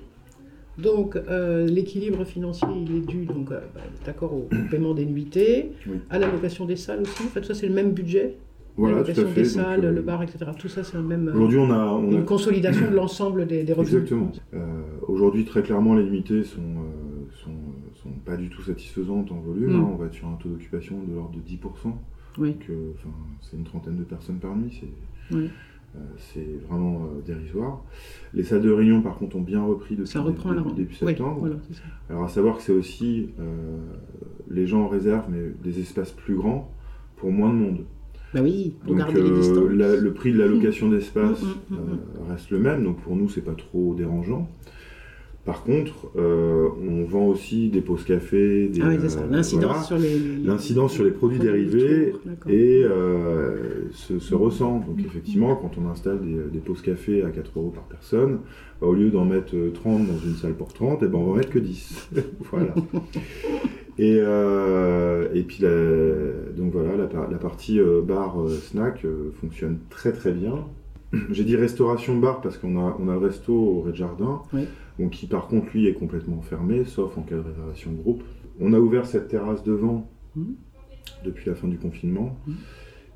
[0.78, 5.06] Donc euh, l'équilibre financier il est dû donc euh, bah, d'accord au, au paiement des
[5.06, 5.96] nuitées, Oui.
[6.08, 7.24] à la location des salles aussi.
[7.24, 8.36] En fait ça c'est le même budget.
[8.78, 9.42] Voilà, la tout à location fait.
[9.42, 10.38] des salles, euh, le bar, etc.
[10.58, 11.28] Tout ça c'est un même.
[11.28, 13.94] euh, Aujourd'hui, on a, on a une consolidation de l'ensemble des, des revenus.
[13.94, 14.32] Exactement.
[14.54, 17.50] Euh, Aujourd'hui, très clairement, les nuitées sont, euh, sont,
[18.02, 19.72] sont pas du tout satisfaisantes en volume.
[19.72, 19.80] Mm.
[19.80, 19.88] hein.
[19.92, 21.92] On va être sur un taux d'occupation de l'ordre de 10%.
[22.38, 22.52] Oui.
[22.52, 23.10] Donc, euh, enfin,
[23.40, 24.80] c'est une trentaine de personnes par nuit.
[24.80, 25.50] C'est Oui.
[25.96, 27.82] euh, vraiment euh, dérisoire.
[28.32, 31.08] Les salles de réunion, par contre, ont bien repris depuis, Ça reprend début, début Oui,
[31.08, 31.36] septembre.
[31.40, 31.82] voilà, c'est ça.
[32.10, 33.78] Alors, à savoir que c'est aussi, euh,
[34.50, 36.70] les gens réservent mais des espaces plus grands
[37.16, 37.78] pour moins de monde.
[38.34, 39.70] Bah oui, Donc garder les euh, distances.
[39.70, 43.00] la- le prix de la location d'espace Mm, mm, mm, euh, reste le même, donc
[43.00, 44.48] pour nous c'est pas trop dérangeant.
[45.46, 49.20] Par contre, euh, on vend aussi des pauses café, des, Ah oui, c'est ça.
[49.20, 49.82] euh, L'incidence voilà.
[49.82, 50.18] sur les.
[50.44, 52.12] L'incidence sur les produits produits dérivés
[52.48, 54.80] et euh, se, se ressent.
[54.86, 58.40] Donc effectivement, quand on installe des, des pauses café à 4 euros par personne,
[58.78, 61.24] bah, au lieu d'en mettre euh, 30 dans une salle pour 30, et ben on
[61.24, 62.10] va en mettre que 10.
[62.50, 62.74] voilà.
[63.98, 69.04] Et, euh, et puis la, donc voilà, la, par- la partie euh, bar euh, snack
[69.40, 70.64] fonctionne très très bien.
[71.30, 74.66] J'ai dit restauration bar parce qu'on a, on a le resto au rez-de-jardin, Oui.
[75.10, 78.22] qui par contre lui est complètement fermé, sauf en cas de réservation de groupe.
[78.60, 80.54] On a ouvert cette terrasse devant Mhm.
[81.24, 82.54] depuis la fin du confinement, Mhm.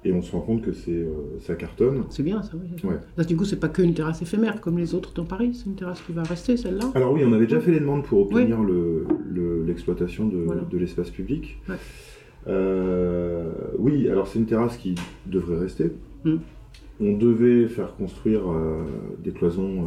[0.04, 2.04] Et on se rend compte que c'est, euh, ça cartonne.
[2.10, 2.68] C'est bien ça, oui.
[2.88, 2.96] Ouais.
[3.16, 5.76] Là, du coup, c'est pas qu'une terrasse éphémère comme les autres dans Paris, c'est une
[5.76, 6.90] terrasse qui va rester celle-là.
[6.94, 10.62] Alors oui, on avait déjà fait les demandes pour obtenir le- le- l'exploitation de, Voilà.
[10.62, 11.60] de l'espace public.
[11.68, 11.76] Ouais.
[12.48, 14.94] Euh, oui, alors c'est une terrasse qui
[15.26, 15.92] devrait rester.
[16.24, 16.36] Mm.
[17.00, 18.82] On devait faire construire euh,
[19.22, 19.86] des cloisons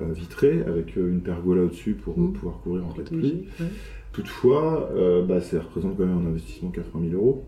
[0.00, 2.32] vitrées avec une pergola au-dessus pour Mm.
[2.32, 3.44] pouvoir courir en cas de pluie.
[3.60, 3.66] Ouais.
[4.12, 4.90] Toutefois,
[5.28, 7.44] bah, ça représente quand même un investissement de 80 000 euros.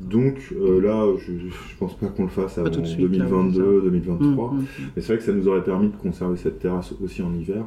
[0.00, 3.26] Donc euh, là, je ne pense pas qu'on le fasse avant tout de suite, là,
[3.26, 4.52] 2022, oui, 2023.
[4.52, 4.64] Mm, mm, mm.
[4.96, 7.64] Mais c'est vrai que ça nous aurait permis de conserver cette terrasse aussi en hiver,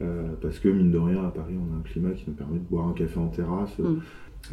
[0.00, 2.58] euh, parce que mine de rien, à Paris, on a un climat qui nous permet
[2.58, 3.76] de boire un café en terrasse.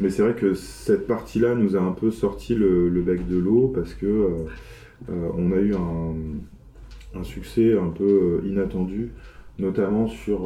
[0.00, 3.36] Mais c'est vrai que cette partie-là nous a un peu sorti le, le bec de
[3.36, 9.10] l'eau, parce que euh, on a eu un, un succès un peu inattendu,
[9.58, 10.40] notamment sur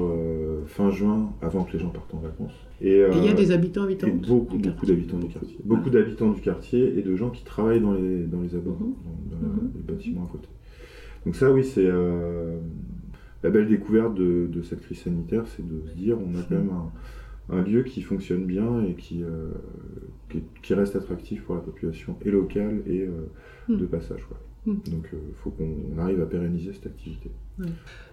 [0.66, 2.54] fin juin, avant que les gens partent en vacances.
[2.80, 4.94] Et, Et il y a euh, des habitants, et habitantes beaucoup, du beaucoup quartier.
[4.96, 5.58] d'habitants du quartier.
[5.64, 8.94] Beaucoup d'habitants du quartier et de gens qui travaillent dans les, dans les abords, Mhm.
[9.30, 9.70] dans, dans la- Mhm.
[9.76, 10.48] les bâtiments à côté.
[11.24, 12.58] Donc ça, oui, c'est euh,
[13.42, 16.56] la belle découverte de, de cette crise sanitaire, c'est de se dire on a quand
[16.56, 19.48] même un, un lieu qui fonctionne bien et qui, euh,
[20.30, 23.10] qui, qui reste attractif pour la population et locale et euh,
[23.68, 23.78] Mhm.
[23.78, 24.22] de passage.
[24.28, 24.38] quoi.
[24.66, 27.30] Donc il faut qu'on arrive à pérenniser cette activité.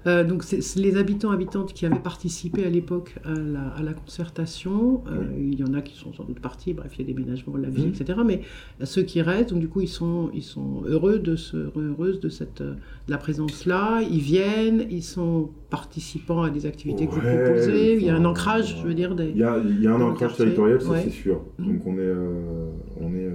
[0.05, 5.03] Euh, donc c'est les habitants habitantes qui avaient participé à l'époque à la, concertation.
[5.07, 7.19] Euh, il y en a qui sont sans doute partis, bref, il y a des
[7.19, 8.19] ménagements de la vie, etc.
[8.25, 8.41] Mais
[8.83, 12.29] ceux qui restent, donc du coup, ils sont, ils sont heureux de ce, heureuses de
[12.29, 12.75] cette de
[13.07, 14.01] la présence là.
[14.01, 17.95] Ils viennent, ils sont participants à des activités que vous proposez.
[17.95, 19.15] Il y a un ancrage, je veux dire.
[19.15, 21.41] Des, il, y a, il y a un ancrage territorial, ça c'est sûr.
[21.57, 21.65] Mmh.
[21.65, 23.31] Donc on est, euh, on est,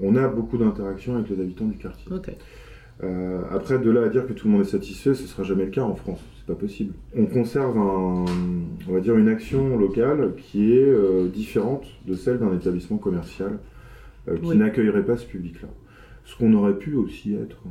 [0.00, 2.10] on a beaucoup d'interactions avec les habitants du quartier.
[3.02, 5.64] Euh, après, de là à dire que tout le monde est satisfait, ce sera jamais
[5.64, 6.20] le cas en France.
[6.38, 6.94] C'est pas possible.
[7.16, 8.24] On conserve un,
[8.88, 13.58] on va dire une action locale qui est euh, différente de celle d'un établissement commercial
[14.28, 15.68] euh, qui n'accueillerait pas ce public-là.
[16.24, 17.62] Ce qu'on aurait pu aussi être,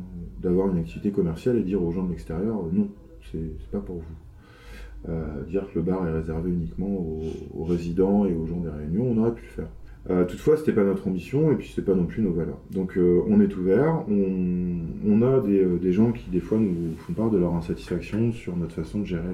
[0.41, 2.87] d'avoir une activité commerciale et dire aux gens de l'extérieur, non,
[3.31, 5.13] c'est pas pour vous.
[5.47, 7.23] dire que le bar est réservé uniquement aux,
[7.55, 9.69] aux résidents et aux gens des réunions, on aurait pu le faire.
[10.09, 12.59] Euh, toutefois, c'était pas notre ambition et puis c'est pas non plus nos valeurs.
[12.71, 17.13] Donc euh, on est ouvert, on, a euh, des, gens qui des fois nous font
[17.13, 19.33] part de leur insatisfaction sur notre façon de gérer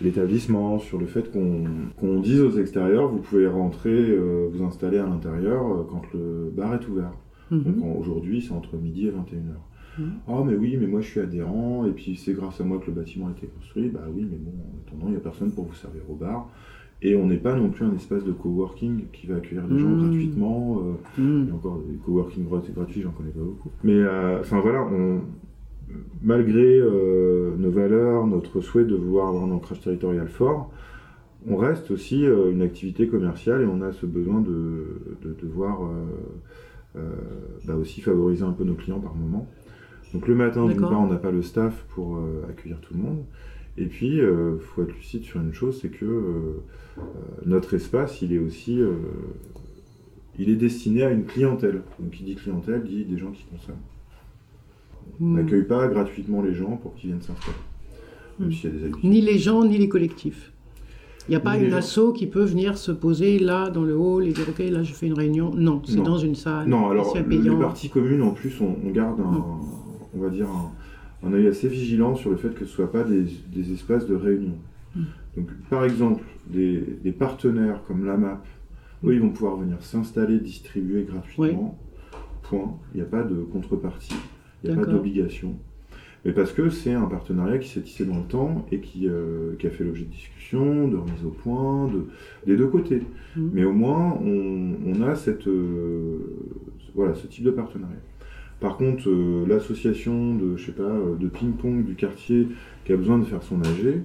[0.00, 5.86] l'établissement, sur le fait qu'on dise aux extérieurs, vous pouvez rentrer, vous installer à l'intérieur
[5.88, 7.12] quand le bar est ouvert.
[7.50, 9.54] Donc aujourd'hui, c'est entre midi et 21h.
[9.98, 10.12] Mhm.
[10.28, 12.86] Ah mais oui, mais moi je suis adhérent, et puis c'est grâce à moi que
[12.86, 13.88] le bâtiment a été construit.
[13.88, 16.50] Bah oui, mais bon, en attendant, il n'y a personne pour vous servir au bar.
[17.02, 19.88] Et on n'est pas non plus un espace de coworking qui va accueillir des gens
[19.88, 19.98] mmh.
[19.98, 20.80] gratuitement.
[20.80, 21.42] Euh, mmh.
[21.42, 23.70] Il y a encore des coworking gratuits, j'en connais pas beaucoup.
[23.84, 24.88] Mais euh, enfin voilà,
[26.22, 30.70] malgré euh, nos valeurs, notre souhait de vouloir avoir un ancrage territorial fort,
[31.46, 35.00] on reste aussi une activité commerciale et on a ce besoin de,
[35.40, 35.78] devoir
[37.66, 39.46] bah aussi favoriser un peu nos clients par moment.
[40.12, 43.18] Donc le matin, d'une part, on n'a pas le staff pour accueillir tout le monde.
[43.78, 46.04] Et puis, il faut être lucide sur une chose, c'est que
[46.98, 47.02] euh,
[47.44, 48.94] notre espace, il est aussi euh,
[50.38, 51.82] il est destiné à une clientèle.
[51.98, 53.76] Donc qui dit clientèle dit des gens qui consomment.
[55.20, 55.36] On hmm.
[55.36, 57.56] n'accueille pas gratuitement les gens pour qu'ils viennent s'installer.
[58.38, 58.50] Hmm.
[59.04, 60.52] Ni les gens, ni les collectifs.
[61.28, 64.28] Il n'y a pas une asso qui peut venir se poser là dans le hall
[64.28, 65.52] et dire ok là je fais une réunion.
[65.54, 66.68] Non, c'est dans une salle.
[66.68, 69.60] Non, alors les parties communes en plus on, garde un, hmm.
[70.14, 70.70] on va dire un,
[71.32, 74.14] œil assez vigilant sur le fait que ce ne soit pas des, des espaces de
[74.14, 74.56] réunion.
[75.36, 78.46] Donc, par exemple, des, partenaires comme l'AMAP,
[79.04, 81.78] eux, ils vont pouvoir venir s'installer, distribuer gratuitement.
[82.42, 82.78] Point.
[82.94, 84.14] Il n'y a pas de contrepartie,
[84.62, 85.56] il n'y a pas d'obligation.
[86.24, 89.54] Mais parce que c'est un partenariat qui s'est tissé dans le temps et qui, euh,
[89.62, 92.06] a fait l'objet de discussions, de remise au point, de,
[92.46, 93.02] des deux côtés.
[93.36, 93.48] Mmh.
[93.52, 96.18] Mais au moins, on, a cette, euh,
[96.94, 97.96] voilà, ce type de partenariat.
[98.60, 102.48] Par contre, euh, l'association de, je sais pas, de ping-pong du quartier
[102.84, 104.02] qui a besoin de faire son AG,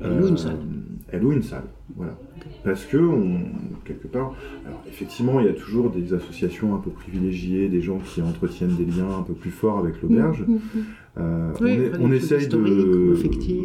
[0.00, 0.54] elle loue une salle.
[0.54, 1.64] Euh, elle loue une salle,
[1.96, 2.18] voilà.
[2.64, 2.98] Parce que,
[3.84, 4.34] quelque part,
[4.66, 8.76] alors effectivement, il y a toujours des associations un peu privilégiées, des gens qui entretiennent
[8.76, 10.44] des liens un peu plus forts avec l'auberge.
[10.46, 10.84] Mmh, mmh, mmh.
[11.18, 13.14] Euh, on, essaye de.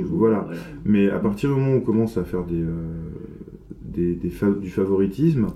[0.06, 0.48] Voilà.
[0.86, 2.62] Mais à partir du moment où on commence à faire des.
[2.62, 4.16] Euh,
[4.62, 5.48] du favoritisme,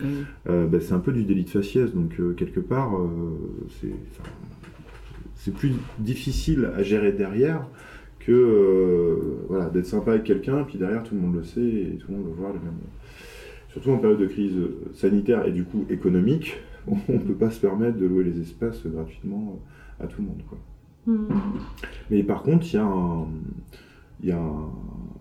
[0.45, 1.93] bah, c'est un peu du délit de faciès.
[1.93, 2.91] Donc, quelque part,
[3.79, 3.93] c'est
[5.51, 7.67] plus difficile à gérer derrière
[8.19, 11.97] que euh, voilà, d'être sympa avec quelqu'un, puis derrière tout le monde le sait et
[11.99, 12.49] tout le monde le voit.
[12.49, 12.79] Le même...
[13.69, 14.55] Surtout en période de crise
[14.93, 18.85] sanitaire et du coup économique, on ne peut pas se permettre de louer les espaces
[18.85, 19.59] gratuitement
[19.99, 20.41] à tout le monde.
[20.47, 20.57] Quoi.
[21.05, 21.27] Hmm.
[22.09, 23.25] Mais par contre, il y a,
[24.23, 24.41] y a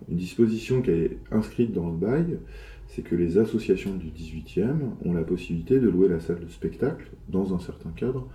[0.09, 2.39] une disposition qui est inscrite dans le bail,
[2.87, 7.11] c'est que les associations du 18e ont la possibilité de louer la salle de spectacle,
[7.29, 8.27] dans un certain cadre,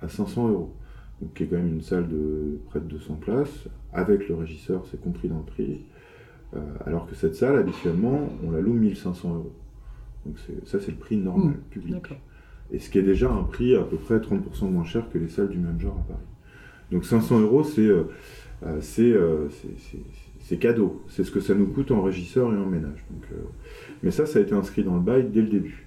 [0.00, 0.74] à 500 euros
[1.20, 3.68] donc, qui est quand même une salle de près de 200 places.
[3.92, 5.80] Avec le régisseur, c'est compris dans le prix.
[6.54, 9.52] Euh, alors que cette salle, habituellement, on la loue 1500 euros.
[10.26, 12.04] Donc ça, c'est le prix normal, mmh, public.
[12.72, 15.28] Et ce qui est déjà un prix à peu près 30% moins cher que les
[15.28, 16.26] salles du même genre à Paris.
[16.90, 18.04] Donc 500 euros, euh,
[18.64, 19.48] euh,
[20.40, 21.02] c'est cadeau.
[21.08, 23.04] C'est ce que ça nous coûte en régisseur et en ménage.
[23.10, 23.24] Donc,
[24.02, 25.86] mais ça, ça a été inscrit dans le bail dès le début.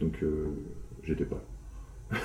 [0.00, 0.24] Donc
[1.04, 1.42] j'étais pas.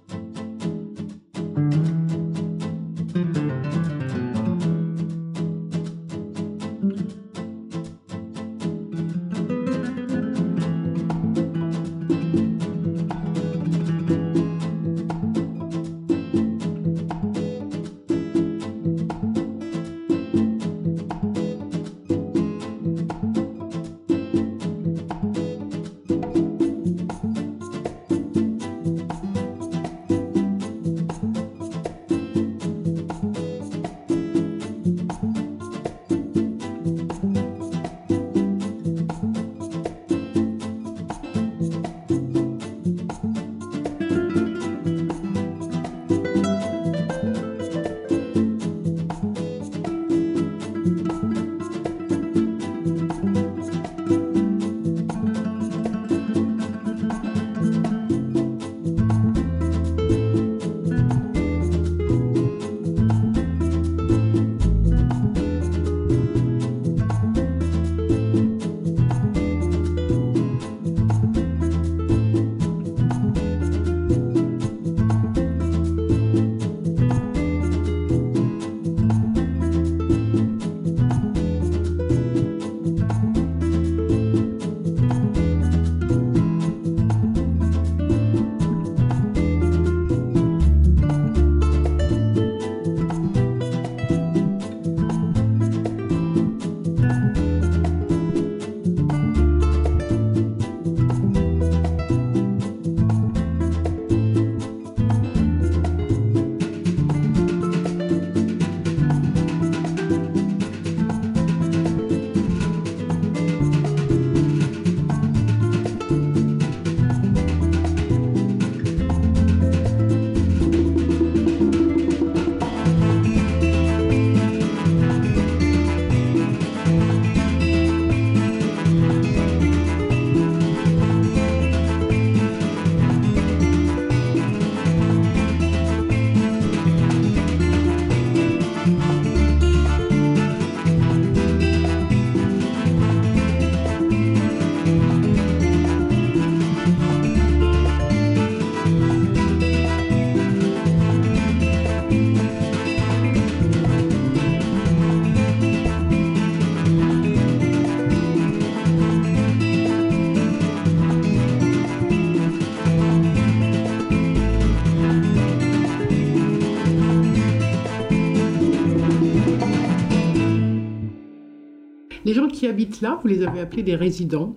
[172.61, 174.55] Qui habitent là, vous les avez appelés des résidents.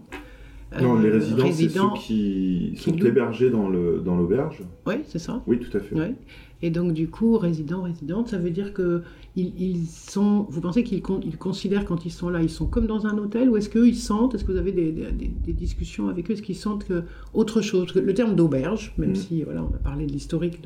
[0.81, 3.07] Non, les Euh, résidents, c'est ceux qui qui sont louent.
[3.07, 4.59] hébergés dans le dans l'auberge.
[4.87, 5.43] Oui, c'est ça.
[5.47, 5.95] Oui, tout à fait.
[5.95, 6.15] Ouais.
[6.63, 9.03] Et donc, du coup, résidents, résidentes, ça veut dire que
[9.37, 10.47] ils, ils sont.
[10.51, 13.17] Vous pensez qu'ils con- ils considèrent quand ils sont là, ils sont comme dans un
[13.19, 16.35] hôtel, ou est-ce qu'eux ils sentent, est-ce que vous avez des, des- discussions avec eux,
[16.35, 19.15] est-ce qu'ils sentent que autre chose, que le terme d'auberge, même Mhm.
[19.17, 20.59] si voilà, on a parlé de l'historique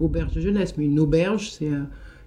[0.00, 1.70] d'auberge de jeunesse, mais une auberge, c'est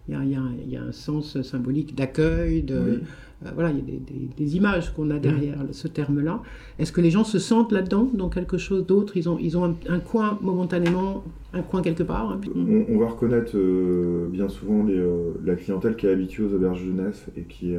[0.10, 2.98] il y, y y a un sens symbolique d'accueil, de Oui.
[3.46, 6.42] Euh, voilà, il y a des, des- images qu'on a derrière ce terme-là.
[6.78, 9.16] Est-ce que les gens se sentent là-dedans, dans quelque chose d'autre?
[9.18, 11.24] Ils ont, ils ont un, coin momentanément,
[11.54, 12.32] un coin quelque part.
[12.32, 12.42] hein,
[12.90, 17.26] On, va reconnaître euh, bien souvent euh, la clientèle qui est habituée aux auberges jeunesse
[17.38, 17.76] et qui,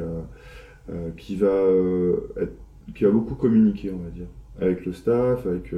[1.17, 1.63] qui, va,
[2.95, 4.27] qui va beaucoup communiquer, on va dire,
[4.59, 5.73] avec le staff, avec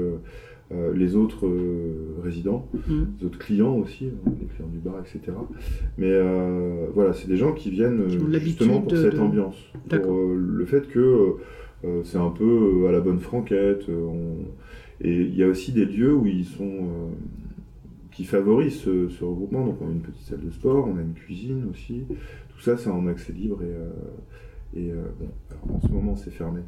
[0.76, 3.08] euh, les autres euh, résidents, Mhm.
[3.20, 5.36] les autres clients aussi, hein, les clients du bar, etc.
[5.98, 8.08] Mais euh, voilà, c'est des gens qui viennent
[8.40, 9.56] justement pour de- cette de- ambiance,
[9.90, 11.36] pour le fait que
[12.04, 13.88] c'est un peu à la bonne franquette.
[13.90, 14.46] on-
[15.02, 17.10] Et il y a aussi des lieux où ils sont
[18.12, 19.66] qui favorisent ce, ce regroupement.
[19.66, 22.04] Donc on a une petite salle de sport, on a une cuisine aussi.
[22.56, 26.62] Tout ça, c'est en accès libre et, et bon, alors, en ce moment c'est fermé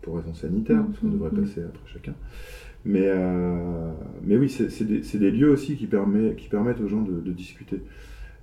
[0.00, 1.40] pour raisons sanitaires, parce qu'on Mhm, devrait mhm.
[1.42, 2.14] passer après chacun.
[2.84, 3.92] Mais, euh,
[4.24, 7.80] mais oui, c'est des, des lieux aussi qui, permet, qui permettent aux gens de, discuter.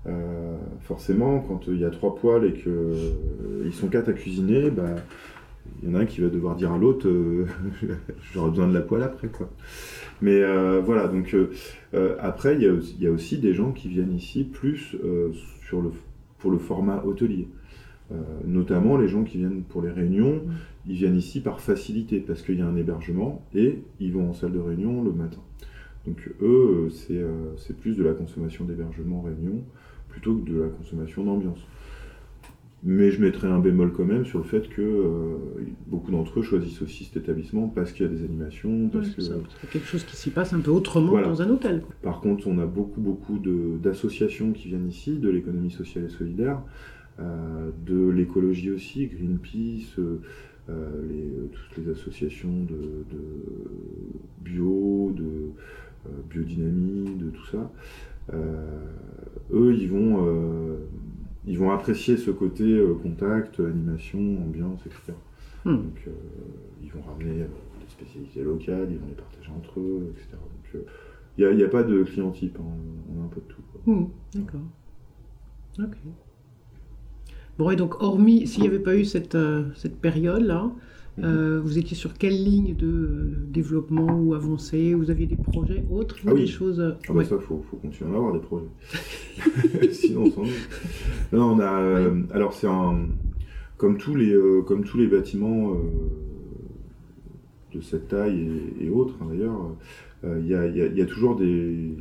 [0.07, 4.95] Euh, forcément, quand il y a trois poils et qu'ils sont quatre à cuisiner, bah,
[5.83, 7.45] il y en a un qui va devoir dire à l'autre euh,
[8.33, 9.49] j'aurais besoin de la poêle après quoi.
[10.21, 11.51] Mais euh, voilà, donc euh,
[11.93, 14.43] euh, après il y, a aussi- il y a aussi des gens qui viennent ici
[14.43, 15.31] plus euh,
[15.67, 15.91] sur le,
[16.37, 17.47] pour le format hôtelier.
[18.11, 20.41] Euh, notamment les gens qui viennent pour les réunions,
[20.87, 24.33] ils viennent ici par facilité parce qu'il y a un hébergement et ils vont en
[24.33, 25.41] salle de réunion le matin.
[26.07, 29.61] Donc eux, c'est euh, plus de la consommation d'hébergement réunion
[30.07, 31.59] plutôt que de la consommation d'ambiance.
[32.81, 35.35] Mais je mettrai un bémol quand même sur le fait que euh,
[35.87, 39.21] beaucoup d'entre eux choisissent aussi cet établissement parce qu'il y a des animations, parce que
[39.21, 39.33] c'est
[39.69, 41.27] quelque chose qui s'y passe un peu autrement Voilà.
[41.27, 41.83] dans un hôtel.
[42.01, 43.37] par contre, on a beaucoup, beaucoup
[43.83, 46.61] d'associations qui viennent ici, de l'économie sociale et solidaire,
[47.19, 50.21] de l'écologie aussi, Greenpeace, euh,
[50.69, 53.21] euh, les- euh, toutes les associations de, de
[54.41, 55.51] bio, de
[56.05, 57.71] euh, biodynamie, de tout ça.
[58.33, 58.85] Euh,
[59.51, 60.77] eux, ils vont, euh,
[61.45, 65.13] ils vont apprécier ce côté euh, contact, animation, ambiance, etc.
[65.65, 65.75] Hmm.
[65.77, 66.11] Donc, euh,
[66.83, 67.47] ils vont ramener euh,
[67.81, 70.27] des spécialités locales, ils vont les partager entre eux, etc.
[70.33, 70.85] Donc, euh,
[71.37, 72.63] il n'y a, pas de client type, hein,
[73.15, 73.61] on a un peu de tout.
[73.85, 74.05] Hmm,
[74.35, 74.61] D'accord.
[75.79, 75.97] Ok.
[77.59, 80.71] Bon, et donc, hormis, s'il n'y avait pas eu cette, euh, cette période-là,
[81.21, 84.93] euh, vous étiez sur quelle ligne de euh, développement ou avancée?
[84.93, 86.15] Vous aviez des projets autres?
[86.25, 86.41] Ah oui.
[86.43, 86.79] Des choses.
[86.79, 87.25] euh, Ah bah ouais.
[87.25, 88.69] ça, faut, faut continuer à avoir des projets.
[89.91, 90.51] Sinon, on s'ennuie.
[91.33, 92.09] Non, on a.
[92.33, 93.09] alors, c'est un.
[93.75, 94.33] Comme tous les,
[94.65, 95.73] comme tous les bâtiments
[97.75, 98.47] de cette taille
[98.79, 99.75] et, et autres, hein, d'ailleurs,
[100.23, 101.93] il y, a, y a toujours des,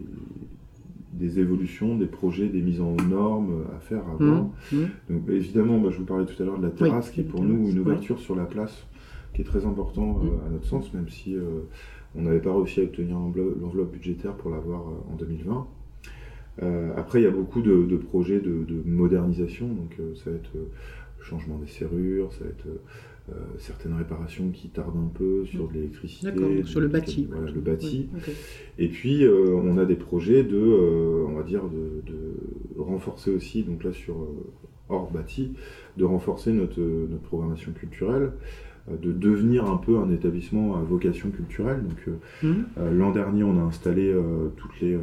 [1.12, 4.52] des évolutions, des projets, des mises en normes à faire avant.
[4.72, 4.86] Hmm, hmm.
[5.10, 7.42] Donc évidemment, bah, je vous parlais tout à l'heure de la terrasse, qui est pour
[7.42, 8.86] nous terrasse, une ouverture sur la place,
[9.34, 10.46] qui est très important euh, Mm.
[10.46, 11.42] à notre sens, même si euh,
[12.14, 15.66] on n'avait pas réussi à obtenir l'enveloppe budgétaire pour l'avoir euh, en 2020.
[16.62, 20.30] Euh, après, il y a beaucoup de, de projets de, de modernisation, donc euh, ça
[20.30, 20.68] va être euh,
[21.18, 22.66] le changement des serrures, ça va être
[23.30, 26.30] euh, certaines réparations qui tardent un peu sur de l'électricité.
[26.30, 27.28] D'accord, donc sur le bâti.
[27.30, 28.08] Voilà, le bâti.
[28.78, 33.30] Et puis, euh, on a des projets de, euh, on va dire, de, de renforcer
[33.30, 34.16] aussi, donc là sur
[34.88, 35.52] hors bâti,
[35.96, 38.32] de renforcer notre, notre programmation culturelle,
[38.90, 41.82] de devenir un peu un établissement à vocation culturelle.
[41.82, 44.96] Donc, euh, euh, l'an dernier, on a installé euh, toutes les,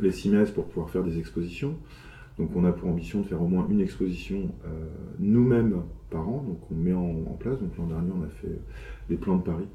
[0.00, 1.74] les messes pour pouvoir faire des expositions.
[2.38, 4.68] Donc, on a pour ambition de faire au moins une exposition euh,
[5.18, 5.76] nous-mêmes
[6.10, 6.44] par an.
[6.46, 7.58] Donc, on met en, en place.
[7.60, 8.58] Donc, l'an dernier, on a fait
[9.08, 9.66] les plans de Paris,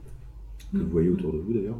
[0.72, 1.80] que vous voyez autour de vous d'ailleurs.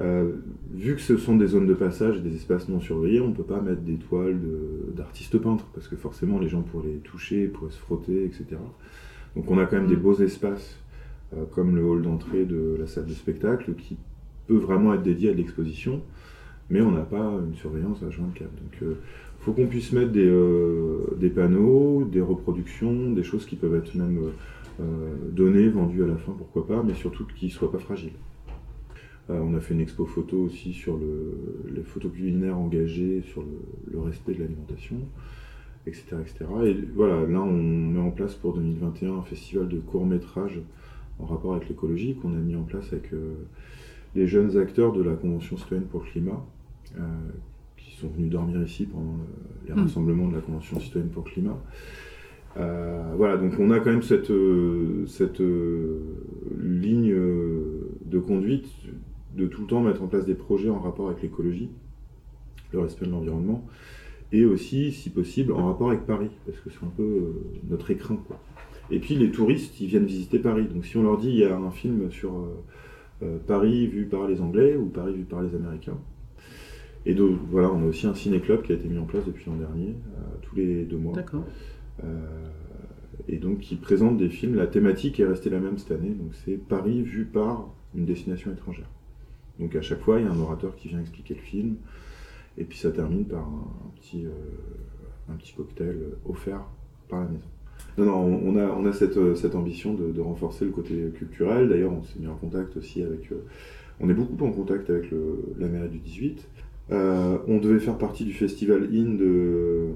[0.00, 0.32] Euh,
[0.72, 3.34] vu que ce sont des zones de passage et des espaces non surveillés, on ne
[3.34, 6.98] peut pas mettre des toiles de- d'artistes peintres, parce que forcément les gens pourraient les
[7.00, 8.44] toucher, pourraient se frotter, etc.
[9.36, 10.00] Donc on a quand même des Mm.
[10.00, 10.78] beaux espaces,
[11.36, 13.98] euh, comme le hall d'entrée de la salle de spectacle, qui
[14.46, 16.00] peut vraiment être dédié à de l'exposition,
[16.70, 18.48] mais on n'a pas une surveillance à 24.
[18.50, 18.82] Donc
[19.42, 23.94] faut qu'on puisse mettre des, euh, des panneaux, des reproductions, des choses qui peuvent être
[23.94, 24.18] même
[24.80, 24.84] euh,
[25.30, 28.12] données, vendues à la fin, pourquoi pas, mais surtout qui ne soient pas fragiles.
[29.30, 33.42] Euh, on a fait une expo photo aussi sur le, les photos culinaires engagées, sur
[33.92, 34.96] le, respect de l'alimentation,
[35.86, 36.44] etc., etc.
[36.66, 40.60] Et voilà, là on met en place pour 2021 un festival de court métrage
[41.20, 43.34] en rapport avec l'écologie qu'on a mis en place avec euh,
[44.16, 46.44] les jeunes acteurs de la Convention citoyenne pour le climat,
[46.98, 47.00] euh,
[48.02, 49.84] sont venus dormir ici pendant le- les Mm.
[49.84, 51.58] rassemblements de la Convention citoyenne pour le climat.
[52.58, 56.00] Euh, voilà, donc on a quand même cette, euh, cette euh,
[56.60, 57.14] ligne
[58.04, 58.66] de conduite
[59.36, 61.70] de tout le temps mettre en place des projets en rapport avec l'écologie,
[62.72, 63.66] le respect de l'environnement,
[64.32, 67.32] et aussi, si possible, en rapport avec Paris, parce que c'est un peu
[67.70, 68.16] notre écrin.
[68.26, 68.38] Quoi.
[68.90, 70.66] Et puis les touristes, ils viennent visiter Paris.
[70.72, 72.32] Donc si on leur dit il y a un film sur
[73.46, 75.96] Paris vu par les Anglais ou Paris vu par les Américains.
[77.06, 79.44] Et donc voilà, on a aussi un ciné-club qui a été mis en place depuis
[79.50, 81.14] l'an dernier, euh, tous les deux mois.
[81.14, 81.44] D'accord.
[82.04, 82.46] Euh,
[83.28, 84.54] et donc qui présente des films.
[84.54, 88.52] La thématique est restée la même cette année, donc c'est Paris vu par une destination
[88.52, 88.88] étrangère.
[89.58, 91.76] Donc à chaque fois, il y a un orateur qui vient expliquer le film,
[92.56, 94.30] et puis ça termine par un, un petit, euh,
[95.30, 96.62] un petit cocktail offert
[97.08, 97.46] par la maison.
[97.98, 101.68] Non, non, on a, on a cette, cette ambition de, de renforcer le côté culturel.
[101.68, 103.30] D'ailleurs, on s'est mis en contact aussi avec.
[103.32, 103.44] euh,
[104.00, 106.48] on est beaucoup en contact avec le- la mairie du 18.
[106.92, 109.88] Euh, on devait faire partie du festival IN de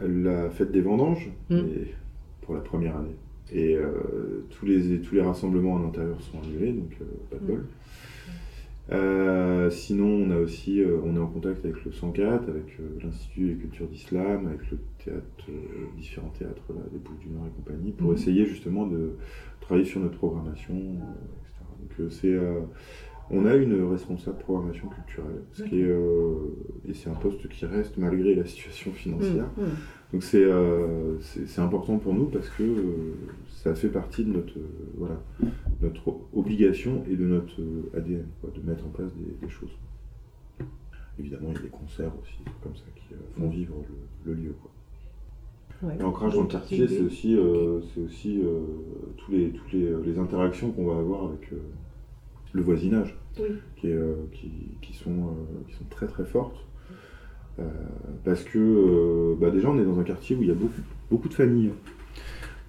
[0.00, 1.56] la fête des vendanges, Mm.
[1.58, 1.94] et
[2.40, 3.14] pour la première année.
[3.52, 7.44] Et euh, tous, les, tous les rassemblements en intérieur sont annulés, donc euh, pas de
[7.46, 7.64] bol.
[8.90, 13.54] Euh, sinon, on a aussi, on est en contact avec le 104, avec l'Institut des
[13.54, 15.22] cultures d'islam, avec le théâtre,
[15.96, 18.14] différents théâtres, là, des Bouches du Nord et compagnie, pour Mhm.
[18.16, 19.12] essayer justement de
[19.60, 22.00] travailler sur notre programmation, etc.
[22.00, 22.36] Donc c'est,
[23.32, 26.34] on a une responsable programmation culturelle, ce qui est, euh,
[26.88, 29.48] et c'est un poste qui reste malgré la situation financière.
[29.56, 30.12] Mmh, mmh.
[30.12, 33.14] Donc c'est euh, c'est important pour nous parce que euh,
[33.48, 34.58] ça fait partie de notre,
[34.98, 35.18] voilà,
[35.80, 37.60] notre obligation et de notre
[37.96, 39.72] ADN, quoi, de mettre en place des, des choses.
[41.18, 43.74] Évidemment, il y a des concerts aussi comme ça qui font vivre
[44.24, 44.54] le, le lieu.
[44.60, 44.70] Quoi.
[45.82, 45.96] Ouais.
[45.98, 48.60] Et ancrage dans le quartier, c'est aussi, euh, aussi euh,
[49.16, 51.56] tous les, toutes les, les interactions qu'on va avoir avec euh,
[52.52, 53.48] le voisinage Oui.
[53.76, 54.50] qui, est, euh, qui,
[54.82, 56.56] qui sont, euh, qui sont très très fortes.
[57.58, 57.64] Euh,
[58.24, 60.80] parce que euh, bah déjà on est dans un quartier où il y a beaucoup,
[61.10, 61.70] beaucoup de familles.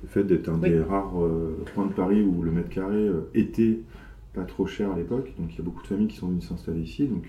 [0.01, 0.69] Le fait d'être un Oui.
[0.69, 3.79] des rares euh, coins de Paris où le mètre carré était
[4.34, 6.41] pas trop cher à l'époque, donc il y a beaucoup de familles qui sont venues
[6.41, 7.27] s'installer ici, donc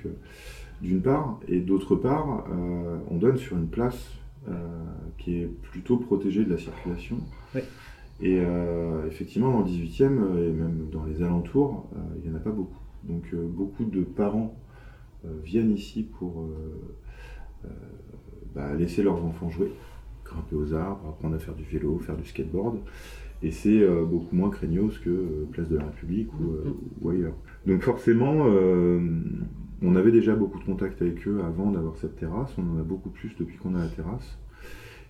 [0.81, 2.47] d'une part, et d'autre part,
[3.11, 4.11] on donne sur une place
[5.19, 7.19] qui est plutôt protégée de la circulation.
[7.55, 7.61] Oui.
[8.21, 12.35] Et euh, effectivement, dans le 18e euh, et même dans les alentours, euh, il n'y
[12.35, 12.79] en a pas beaucoup.
[13.05, 14.55] Donc euh, beaucoup de parents
[15.43, 16.47] viennent ici pour
[18.55, 19.73] bah, laisser leurs enfants jouer,
[20.23, 22.77] grimper aux arbres, apprendre à faire du vélo, faire du skateboard.
[23.43, 26.57] Et c'est beaucoup moins craignos que Place de la République ou,
[27.01, 27.33] ou ailleurs.
[27.67, 28.45] Donc forcément,
[29.81, 32.55] on avait déjà beaucoup de contacts avec eux avant d'avoir cette terrasse.
[32.59, 34.39] On en a beaucoup plus depuis qu'on a la terrasse.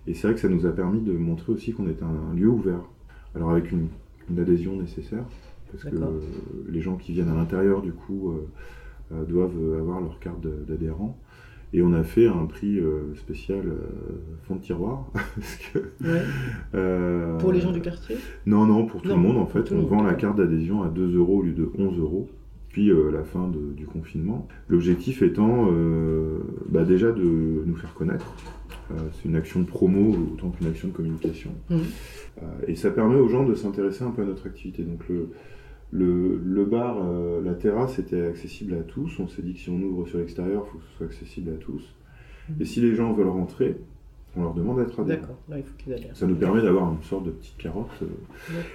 [0.07, 2.33] Et c'est vrai que ça nous a permis de montrer aussi qu'on est un, un
[2.33, 2.87] lieu ouvert.
[3.35, 3.87] Alors avec une,
[4.29, 5.23] une adhésion nécessaire,
[5.71, 5.95] parce que
[6.69, 8.47] les gens qui viennent à l'intérieur, du coup, euh,
[9.13, 11.17] euh, doivent avoir leur carte d'adhérent.
[11.73, 13.63] Et on a fait un prix euh, spécial
[14.43, 15.07] fond de tiroir.
[15.13, 16.21] parce que, Ouais.
[16.75, 18.15] euh, Pour les gens du quartier?
[18.45, 19.71] Non, non, pour tout Non, le monde en fait.
[19.73, 22.29] On vend la carte d'adhésion à 2 euros au lieu de 11 euros.
[22.77, 24.47] Euh, la fin de- du confinement.
[24.67, 28.33] L'objectif étant euh, bah, déjà de nous faire connaître.
[28.91, 31.51] Euh, c'est une action de promo autant qu'une action de communication.
[31.71, 31.77] Euh,
[32.67, 34.83] et ça permet aux gens de s'intéresser un peu à notre activité.
[34.83, 35.29] Donc le,
[35.91, 39.19] le, le bar, euh, la terrasse était accessible à tous.
[39.19, 41.51] On s'est dit que si on ouvre sur l'extérieur, il faut que ce soit accessible
[41.51, 41.95] à tous.
[42.49, 42.55] Mhm.
[42.59, 43.77] Et si les gens veulent rentrer,
[44.37, 45.21] on leur demande d'être adhérents.
[45.21, 46.15] D'accord, là il faut qu'ils adhèrent.
[46.15, 47.87] Ça nous permet d'avoir une sorte de petite carotte.
[48.03, 48.05] euh.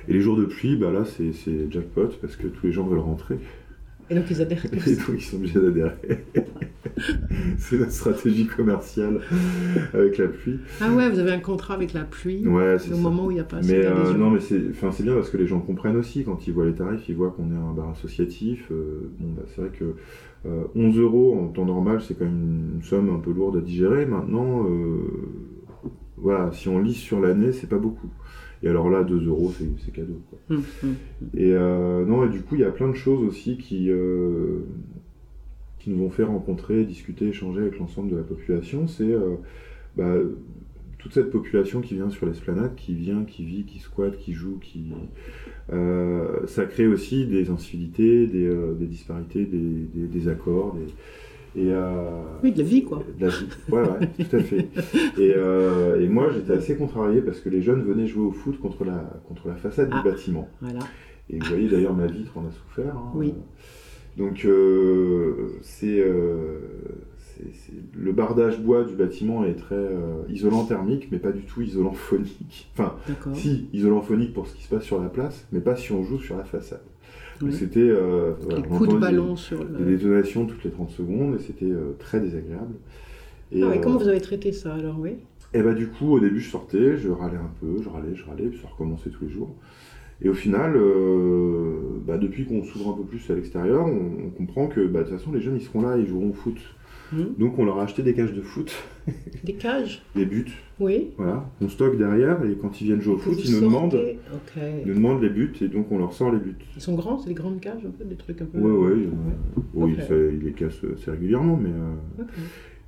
[0.08, 2.98] Et les jours de pluie, bah là, c'est jackpot parce que tous les gens veulent
[2.98, 3.38] rentrer.
[4.10, 5.92] Et donc ils adhèrent Et donc, ils sont obligés d'adhérer.
[7.58, 9.20] c'est notre stratégie commerciale
[9.94, 10.58] avec la pluie.
[10.80, 13.00] Ah ouais, vous avez un contrat avec la pluie Ouais, c'est au ça.
[13.00, 15.14] moment où il n'y a pas assez Mais euh, non, mais c'est enfin, c'est bien
[15.14, 17.56] parce que les gens comprennent aussi quand ils voient les tarifs, ils voient qu'on est
[17.56, 18.66] un bar associatif.
[18.70, 19.94] euh, bon, bah, c'est vrai que
[20.46, 23.60] euh, 11 euros en temps normal, c'est quand même une somme un peu lourde à
[23.60, 24.06] digérer.
[24.06, 24.98] Maintenant, euh,
[26.16, 28.08] voilà, si on lisse sur l'année, c'est pas beaucoup.
[28.62, 30.20] Et alors là, 2 euros, c'est cadeau.
[30.28, 30.38] Quoi.
[30.50, 30.94] Hum, hum.
[31.34, 34.60] Et euh, non, et du coup, il y a plein de choses aussi qui, euh,
[35.78, 38.86] qui nous ont fait rencontrer, discuter, échanger avec l'ensemble de la population.
[38.86, 39.36] C'est euh,
[39.96, 40.14] bah,
[40.98, 44.58] toute cette population qui vient sur l'esplanade, qui vient, qui vit, qui squatte, qui joue,
[44.60, 44.92] qui.
[45.72, 50.74] euh, ça crée aussi des incivilités, des, des disparités, des, des, des accords.
[50.74, 50.92] Des,
[51.56, 52.10] et, euh,
[52.42, 53.02] Oui, de la vie quoi.
[53.18, 53.46] de la vie.
[53.70, 54.68] Ouais, ouais, tout à fait.
[55.18, 58.58] Et, euh, et moi, j'étais assez contrarié parce que les jeunes venaient jouer au foot
[58.60, 60.02] contre la, contre la façade Ah.
[60.02, 60.48] du bâtiment.
[60.60, 60.80] Voilà.
[61.28, 62.96] Et vous voyez d'ailleurs ma vitre en a souffert.
[62.96, 63.12] hein.
[63.14, 63.34] Oui.
[64.16, 66.04] Donc euh, c'est
[67.94, 71.92] le bardage bois du bâtiment est très euh, isolant thermique, mais pas du tout isolant
[71.92, 72.68] phonique.
[72.74, 72.96] Enfin,
[73.34, 76.02] si isolant phonique pour ce qui se passe sur la place, mais pas si on
[76.02, 76.82] joue sur la façade.
[77.46, 77.52] Oui.
[77.52, 82.74] c'était euh, voilà, de des- détonations toutes les 30 secondes et c'était euh, très désagréable.
[83.52, 85.12] Et, Ah ouais, euh, comment vous avez traité ça alors, oui?
[85.54, 88.24] Et bah du coup, au début, je sortais, je râlais un peu, je râlais, je
[88.24, 89.54] râlais, puis ça recommençait tous les jours.
[90.22, 90.74] Et au final,
[92.06, 95.08] bah, depuis qu'on s'ouvre un peu plus à l'extérieur, on, on comprend que bah, de
[95.08, 96.58] toute façon, les jeunes, ils seront là, ils joueront au foot.
[97.12, 97.34] Mhm.
[97.38, 98.72] Donc on leur a acheté des cages de foot,
[99.44, 100.46] Des cages des buts,
[100.78, 101.08] Oui.
[101.16, 103.98] voilà, on stocke derrière, et quand ils viennent jouer au foot, ils nous, demandent,
[104.56, 106.54] ils nous demandent les buts, et donc on leur sort les buts.
[106.76, 108.58] Ils sont grands, c'est des grandes cages, un peu, des trucs un peu.
[108.58, 109.06] Ouais, ouais,
[109.76, 111.70] en a- oui, ça, ils les cassent assez régulièrement, mais...
[111.70, 112.24] euh.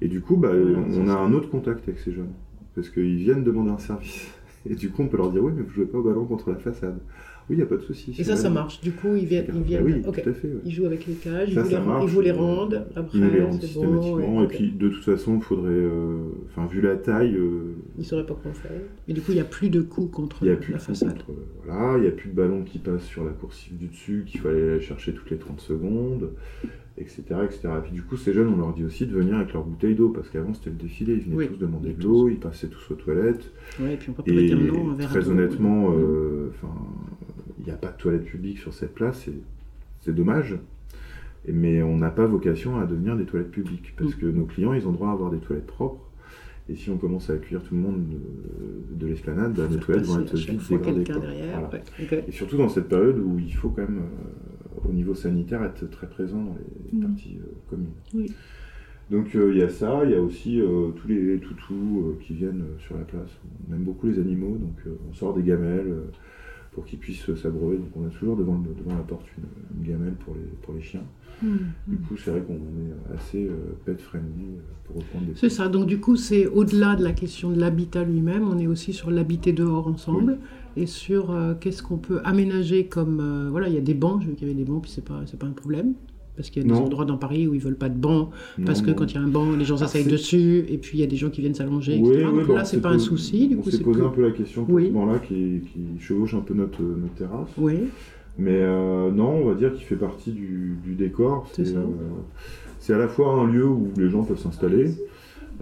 [0.00, 1.20] Et du coup, bah, Voilà, on a ça.
[1.20, 2.32] un autre contact avec ces jeunes.
[2.74, 4.28] Parce qu'ils viennent demander un service.
[4.68, 6.50] Et du coup, on peut leur dire Oui, mais vous jouez pas au ballon contre
[6.50, 6.98] la façade.
[7.50, 8.14] Oui, il n'y a pas de souci.
[8.18, 8.80] Et ça, ça marche.
[8.80, 9.46] Du coup, ils viennent.
[9.48, 9.84] Ils Bah viennent...
[9.84, 10.48] oui, tout à fait.
[10.48, 10.60] ouais.
[10.64, 12.86] Ils jouent avec les cages, ils vous, ça les, marche, ils vous les euh, rendent.
[12.94, 14.16] Après, Ils nous les rendent c'est systématiquement.
[14.18, 14.44] bon.
[14.44, 15.70] et puis, de toute façon, il faudrait.
[15.70, 16.18] euh,
[16.50, 18.70] Enfin, vu la taille, euh, Ils sauraient pas quoi faire.
[19.08, 20.78] Et du coup, il n'y a plus de coups contre il n'y a plus la
[20.78, 21.14] de façade.
[21.24, 24.24] contre- Voilà, il n'y a plus de ballon qui passe sur la coursive du dessus,
[24.26, 26.30] qu'il fallait aller chercher toutes les 30 secondes,
[26.98, 27.60] etc., etc.
[27.78, 29.94] Et puis, du coup, ces jeunes, on leur dit aussi de venir avec leur bouteille
[29.94, 30.10] d'eau.
[30.10, 31.14] Parce qu'avant, c'était le défilé.
[31.14, 33.50] Ils venaient Oui, tous demander de l'eau, ils passaient tous aux toilettes.
[33.80, 36.50] Ouais, et puis on peut pas Et un très honnêtement, euh,
[37.58, 39.28] il n'y a pas de toilette publique sur cette place,
[40.00, 40.56] c'est dommage.
[41.48, 44.18] Mais on n'a pas vocation à devenir des toilettes publiques, parce Mm.
[44.18, 46.00] que nos clients, ils ont droit à avoir des toilettes propres.
[46.68, 50.06] Et si on commence à accueillir tout le monde de, de l'esplanade, bah, nos toilettes
[50.06, 51.04] vont être vite dégradées.
[51.04, 51.68] Voilà.
[51.72, 52.24] ouais, ok.
[52.28, 55.88] Et surtout dans cette période où il faut quand même, euh, au niveau sanitaire, être
[55.90, 56.56] très présent dans
[56.92, 57.02] les Mm.
[57.06, 57.88] parties euh, communes.
[58.14, 58.32] Oui.
[59.10, 61.74] Donc euh, il y a ça, il y a aussi euh, tous les toutous
[62.06, 63.30] euh, qui viennent euh, sur la place.
[63.68, 66.04] On aime beaucoup les animaux, donc euh, on sort des gamelles euh,
[66.72, 67.76] pour qu'ils puissent euh, s'abreuver.
[67.78, 69.44] Donc on a toujours devant, le- devant la porte une,
[69.82, 71.04] une gamelle pour les, pour les chiens.
[71.42, 71.56] Hmm.
[71.88, 75.48] Du coup c'est vrai qu'on est assez euh, pet friendly euh, pour reprendre des C'est
[75.50, 78.92] ça, donc du coup, c'est au-delà de la question de l'habitat lui-même, on est aussi
[78.92, 80.38] sur l'habiter dehors ensemble
[80.76, 83.20] et sur euh, qu'est-ce qu'on peut aménager comme.
[83.20, 84.90] euh, voilà, il y a des bancs, j'ai vu qu'il y avait des bancs, puis
[84.90, 85.94] c'est pas, c'est pas un problème.
[86.34, 86.86] Parce qu'il y a des Non.
[86.86, 88.30] endroits dans Paris où ils veulent pas de bancs,
[88.64, 88.96] parce Non, que non.
[88.96, 91.06] quand il y a un banc, les gens s'asseyent dessus, et puis il y a
[91.06, 92.26] des gens qui viennent s'allonger, Oui, etc.
[92.32, 94.22] oui, donc là, c'est pas un souci, du on s'est c'est posé plus- un peu
[94.22, 94.86] la question pour Oui.
[94.86, 97.50] ce banc-là qui, qui chevauche un peu notre, notre terrasse.
[97.58, 97.74] Oui,
[98.38, 101.46] Mais euh, non, on va dire qu'il fait partie du, du décor.
[101.52, 101.76] C'est ça.
[101.80, 101.84] euh,
[102.78, 104.90] c'est à la fois un lieu où les gens peuvent s'installer,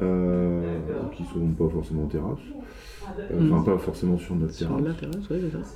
[0.00, 0.62] euh,
[1.16, 2.60] qui sont pas forcément en terrasse, euh,
[3.34, 3.64] enfin Mm.
[3.64, 4.84] pas forcément sur notre sur terrasse.
[4.84, 5.26] la terrasse,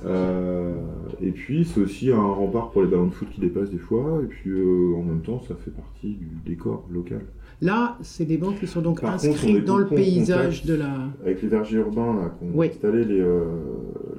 [0.01, 0.07] ça.
[0.07, 0.73] Euh,
[1.21, 4.19] et puis c'est aussi un rempart pour les ballons de foot qui dépassent des fois,
[4.23, 7.21] et puis euh, en même temps ça fait partie du décor local.
[7.61, 10.93] Là, c'est des bancs qui sont donc Par inscrits dans le paysage de la.
[11.23, 12.67] Avec les vergers urbains là, qu'on Oui.
[12.67, 13.45] a installé les, euh,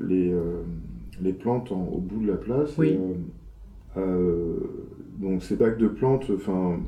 [0.07, 0.63] les, euh,
[1.21, 2.75] les plantes en- au bout de la place.
[2.79, 2.89] Oui.
[2.89, 4.57] et, euh, euh,
[5.19, 6.79] donc ces bacs de plantes, enfin,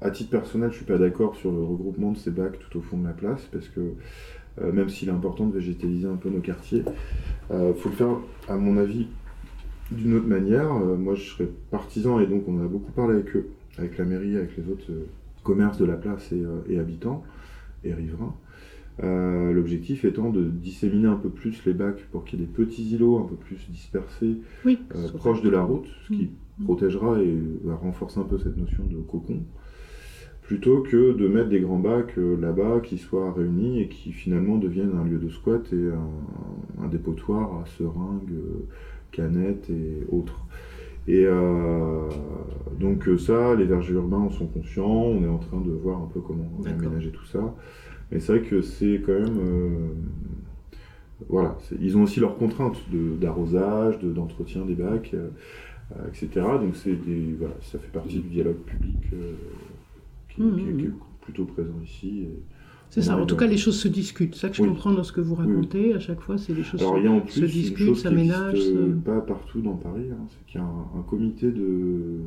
[0.00, 2.80] à titre personnel, je suis pas d'accord sur le regroupement de ces bacs tout au
[2.82, 3.80] fond de la place parce que
[4.60, 6.82] euh, même s'il est important de végétaliser un peu nos quartiers,
[7.50, 8.16] il faut le faire,
[8.48, 9.06] à mon avis,
[9.90, 10.72] d'une autre manière.
[10.74, 13.48] Euh, moi, je serais partisan et donc on a beaucoup parlé avec eux,
[13.78, 15.06] avec la mairie, avec les autres euh,
[15.42, 17.22] commerces de la place et, euh, et habitants
[17.84, 18.34] et riverains.
[19.02, 22.52] Euh, L'objectif étant de disséminer un peu plus les bacs pour qu'il y ait des
[22.52, 26.64] petits îlots un peu plus dispersés, Oui, euh, proches de la route, ce qui Mm.
[26.66, 29.40] protégera et va renforcer un peu cette notion de cocon,
[30.44, 34.56] plutôt que de mettre des grands bacs euh, là-bas qui soient réunis et qui finalement
[34.58, 38.66] deviennent un lieu de squat et un, un dépotoir à seringues, euh,
[39.10, 40.38] canettes et autres.
[41.08, 42.08] Et euh,
[42.80, 46.08] donc ça, les vergers urbains en sont conscients, on est en train de voir un
[46.12, 47.54] peu comment aménager tout ça.
[48.10, 49.38] Mais c'est vrai que c'est quand même...
[49.38, 49.68] euh,
[51.28, 52.78] voilà, ils ont aussi leurs contraintes
[53.20, 55.28] d'arrosage, de- d'entretien des bacs, euh,
[56.08, 56.28] etc.
[56.60, 56.96] Donc c'est
[57.38, 58.96] voilà, ça fait partie du dialogue public
[60.34, 60.94] qui, Mhm, qui- qui est mhm.
[61.20, 62.24] plutôt présent ici.
[62.90, 64.34] C'est ça, en tout cas, les choses se discutent.
[64.34, 64.68] C'est ça que je Oui.
[64.68, 65.94] comprends dans ce que vous racontez.
[65.94, 68.72] À chaque fois, c'est les choses Alors se- il y a en plus discutent, s'aménagent.
[69.04, 72.20] pas partout dans Paris, hein, c'est qu'il y a un, un comité de,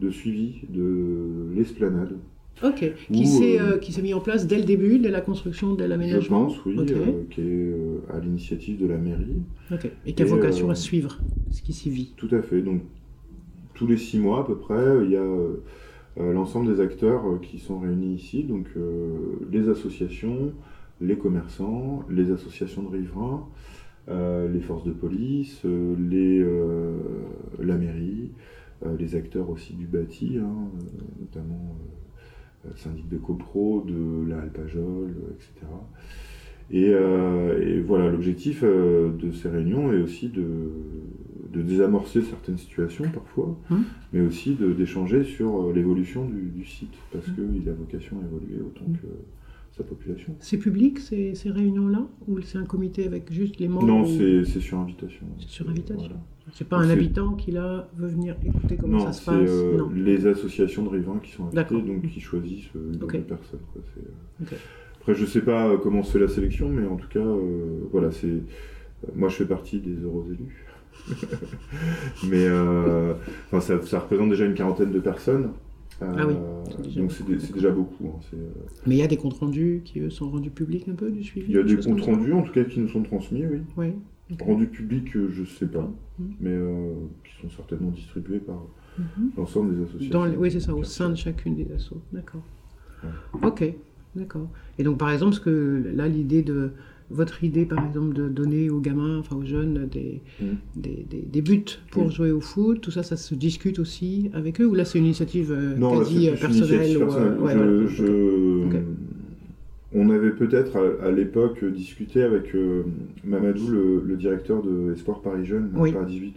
[0.00, 2.16] de suivi de l'esplanade.
[2.62, 2.92] Ok.
[3.10, 5.88] Qui s'est euh, euh, mis en place dès le début, dès la construction, dès Je
[5.88, 6.90] l'aménagement pense, oui, Ok.
[6.90, 9.40] euh, qui est euh, à l'initiative de la mairie.
[9.72, 9.90] Ok.
[10.04, 11.18] Et qui a vocation euh, à suivre
[11.50, 12.12] ce qui s'y vit.
[12.18, 12.60] Tout à fait.
[12.60, 12.82] Donc,
[13.72, 15.24] tous les six mois à peu près, il y a
[16.16, 18.44] l'ensemble des acteurs euh, qui sont réunis ici.
[18.44, 20.52] Donc, euh, les associations,
[21.00, 23.46] les commerçants, les associations de riverains,
[24.08, 26.96] euh, les forces de police, euh, les, euh,
[27.60, 28.32] la mairie,
[28.84, 31.76] euh, les acteurs aussi du bâti, hein, euh, notamment
[32.66, 35.66] euh, syndic de copro, de la Alpajol, euh, etc.
[36.70, 40.70] Et, euh, et voilà, l'objectif euh, de ces réunions est aussi de,
[41.52, 43.82] de désamorcer certaines situations parfois, Mhm.
[44.12, 47.34] mais aussi d'échanger sur euh, l'évolution du, du site, parce Mhm.
[47.34, 49.06] qu'il a vocation à évoluer autant que
[49.76, 50.34] sa population.
[50.40, 54.06] C'est public ces, ces réunions-là Ou c'est un comité avec juste les membres Non, ou-
[54.06, 55.26] c'est c'est sur invitation.
[55.38, 56.08] C'est sur invitation.
[56.08, 56.20] Voilà.
[56.52, 59.30] C'est pas un c'est- habitant qui là veut venir écouter comment Non, ça se c'est
[59.30, 59.90] passe euh, Non.
[59.94, 62.98] les associations de riverains qui sont invitées, donc qui choisissent euh, une
[63.72, 63.82] quoi.
[63.94, 64.60] C'est, Ok.
[65.00, 68.10] Après, je sais pas comment se fait la sélection, mais en tout cas, euh, voilà,
[68.12, 68.42] c'est.
[69.16, 70.64] Moi, je fais partie des heureux élus.
[72.28, 73.14] mais euh,
[73.60, 75.50] ça, ça représente déjà une quarantaine de personnes.
[76.00, 76.34] Euh, Ah oui,
[76.84, 78.06] déjà donc c'est c'est déjà beaucoup.
[78.08, 78.48] hein, c'est, euh,
[78.86, 81.22] Mais il y a des comptes rendus qui, eux, sont rendus publics un peu du
[81.22, 83.44] suivi Il y a des comptes rendus, en tout cas, qui nous sont transmis,
[83.76, 83.92] oui.
[84.40, 86.26] Rendus publics, euh, je sais pas, Mhm.
[86.40, 86.92] mais euh,
[87.24, 88.62] qui sont certainement distribués par
[88.98, 89.30] Mhm.
[89.36, 90.10] l'ensemble des associations.
[90.26, 92.00] Dans oui, c'est ça, au sein de chacune des assos.
[92.12, 92.42] D'accord.
[93.42, 93.64] Ok,
[94.14, 94.48] d'accord.
[94.78, 96.70] Et donc, par exemple, ce que là, l'idée de
[97.12, 100.20] votre idée, par exemple, de donner aux gamins, enfin aux jeunes, des,
[100.76, 102.12] des, des- des buts pour Oui.
[102.12, 105.04] jouer au foot, tout ça, ça se discute aussi avec eux Ou là, c'est une
[105.06, 107.38] initiative euh, Non, quasi personnelle initiative ou, personnelle.
[107.38, 107.86] ouais, Je- voilà.
[107.88, 108.82] je- Ok.
[109.94, 112.82] On avait peut-être à, à l'époque discuté avec euh,
[113.24, 115.92] Mamadou, le, le directeur de Espoir Paris Jeunes, Oui.
[115.92, 116.34] Paris 18,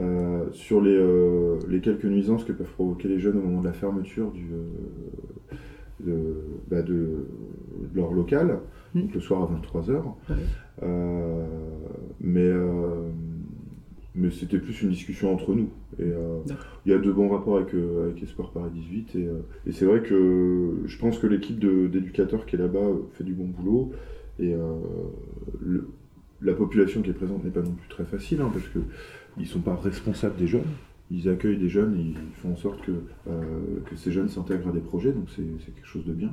[0.00, 1.00] euh, sur les,
[1.68, 4.46] les quelques nuisances que peuvent provoquer les jeunes au moment de la fermeture du,
[6.04, 6.14] de,
[6.68, 6.92] bah, de-
[7.92, 8.58] de leur local,
[8.94, 9.08] Mm.
[9.14, 9.92] le soir à 23h.
[10.30, 10.36] Ouais.
[10.82, 11.46] Euh,
[12.20, 13.08] mais euh,
[14.14, 15.68] mais c'était plus une discussion entre nous.
[15.98, 16.38] Et euh,
[16.86, 19.16] il y a de bons rapports avec, avec Espoir Paris 18.
[19.16, 19.28] Et,
[19.66, 23.46] et c'est vrai que je pense que l'équipe d'éducateurs qui est là-bas fait du bon
[23.46, 23.90] boulot.
[24.38, 24.54] Et
[25.60, 25.88] le-
[26.42, 28.82] la population qui est présente n'est pas non plus très facile, hein, parce qu'ils
[29.38, 30.62] ne sont pas responsables des jeunes.
[31.10, 32.92] Ils accueillent des jeunes et ils font en sorte que,
[33.28, 33.42] euh,
[33.88, 36.32] que ces jeunes s'intègrent à des projets, donc c'est quelque chose de bien.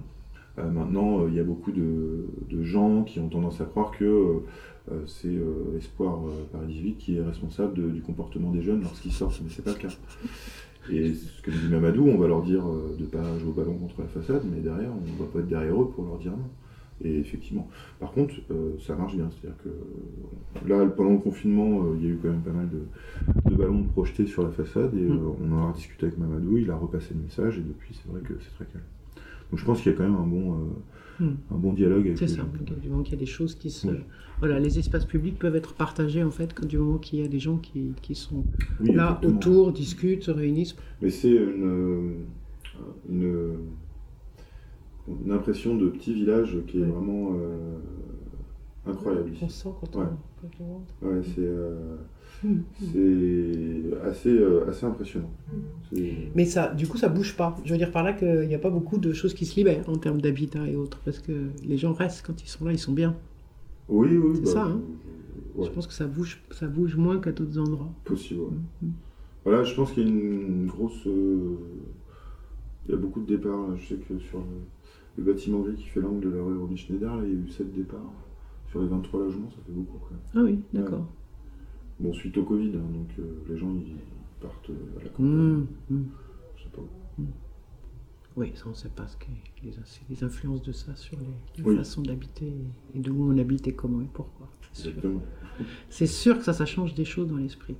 [0.59, 3.91] Euh, maintenant, euh, il y a beaucoup de, de gens qui ont tendance à croire
[3.91, 8.61] que euh, c'est euh, Espoir euh, Paris 18 qui est responsable de- du comportement des
[8.61, 9.95] jeunes lorsqu'ils sortent, mais c'est pas le cas.
[10.91, 13.75] Et ce que dit Mamadou, on va leur dire euh, de pas jouer au ballon
[13.75, 16.49] contre la façade, mais derrière, on va pas être derrière eux pour leur dire non.
[17.03, 17.67] Et effectivement.
[17.99, 18.35] Par contre,
[18.85, 19.27] ça marche bien.
[19.31, 23.49] C'est-à-dire que là, pendant le confinement, il y a eu quand même pas mal de,
[23.49, 25.11] de ballons projetés sur la façade et Mm.
[25.17, 28.11] euh, on en a discuté avec Mamadou, il a repassé le message et depuis, c'est
[28.11, 28.83] vrai que c'est très calme.
[29.51, 30.57] Donc je pense qu'il y a quand même un bon, euh,
[31.19, 31.35] Mm.
[31.51, 32.47] un bon dialogue avec C'est ça, gens.
[32.81, 33.87] du moment qu'il y a des choses qui se...
[33.87, 33.97] Oui.
[34.39, 37.37] Voilà, les espaces publics peuvent être partagés, en fait, du moment qu'il y a des
[37.37, 38.43] gens qui, qui sont
[38.79, 39.37] Oui, là, exactement.
[39.37, 40.75] autour, discutent, se réunissent.
[41.01, 42.25] Mais c'est une,
[43.07, 43.55] une,
[45.25, 46.87] une impression de petit village qui est Ouais.
[46.87, 47.77] vraiment euh,
[48.87, 50.05] incroyable On sent quand Ouais.
[50.05, 50.93] on, quand on rentre.
[51.03, 51.97] Ouais, c'est euh.
[52.41, 55.31] C'est assez, euh, assez impressionnant.
[56.35, 57.57] Mais ça, du coup, ça bouge pas.
[57.65, 59.87] Je veux dire par là qu'il n'y a pas beaucoup de choses qui se libèrent
[59.89, 62.79] en termes d'habitat et autres, parce que les gens restent quand ils sont là, ils
[62.79, 63.15] sont bien.
[63.89, 64.35] Oui, oui.
[64.35, 64.81] C'est bah, ça, hein.
[65.55, 67.91] ouais, Je pense que ça bouge, ça bouge moins qu'à d'autres endroits.
[68.05, 68.41] possible.
[68.41, 68.57] ouais.
[68.81, 68.91] Mm.
[69.43, 71.05] Voilà, je pense qu'il y a une, grosse.
[71.07, 71.57] euh,
[72.85, 73.75] il y a beaucoup de départs.
[73.75, 76.75] Je sais que sur le, le bâtiment gris qui fait l'angle de la rue René
[76.77, 78.13] Schneider, là, il y a eu 7 départs.
[78.69, 80.19] Sur les 23 logements, ça fait beaucoup même.
[80.33, 81.05] Ah oui, d'accord.
[82.01, 83.95] Bon, suite au Covid, hein, donc euh, les gens ils
[84.41, 85.27] partent euh, à la campagne.
[85.27, 86.05] Mm, mm.
[86.57, 86.81] Je sais pas.
[88.37, 89.25] Oui, ça on ne sait pas ce que
[89.63, 91.75] les, influences de ça sur les, la Oui.
[91.75, 92.51] façon d'habiter
[92.95, 94.47] et de où on habite et comment et pourquoi.
[94.71, 94.89] C'est sûr.
[94.89, 95.21] Exactement.
[95.89, 97.75] C'est sûr que ça, ça change des choses dans l'esprit.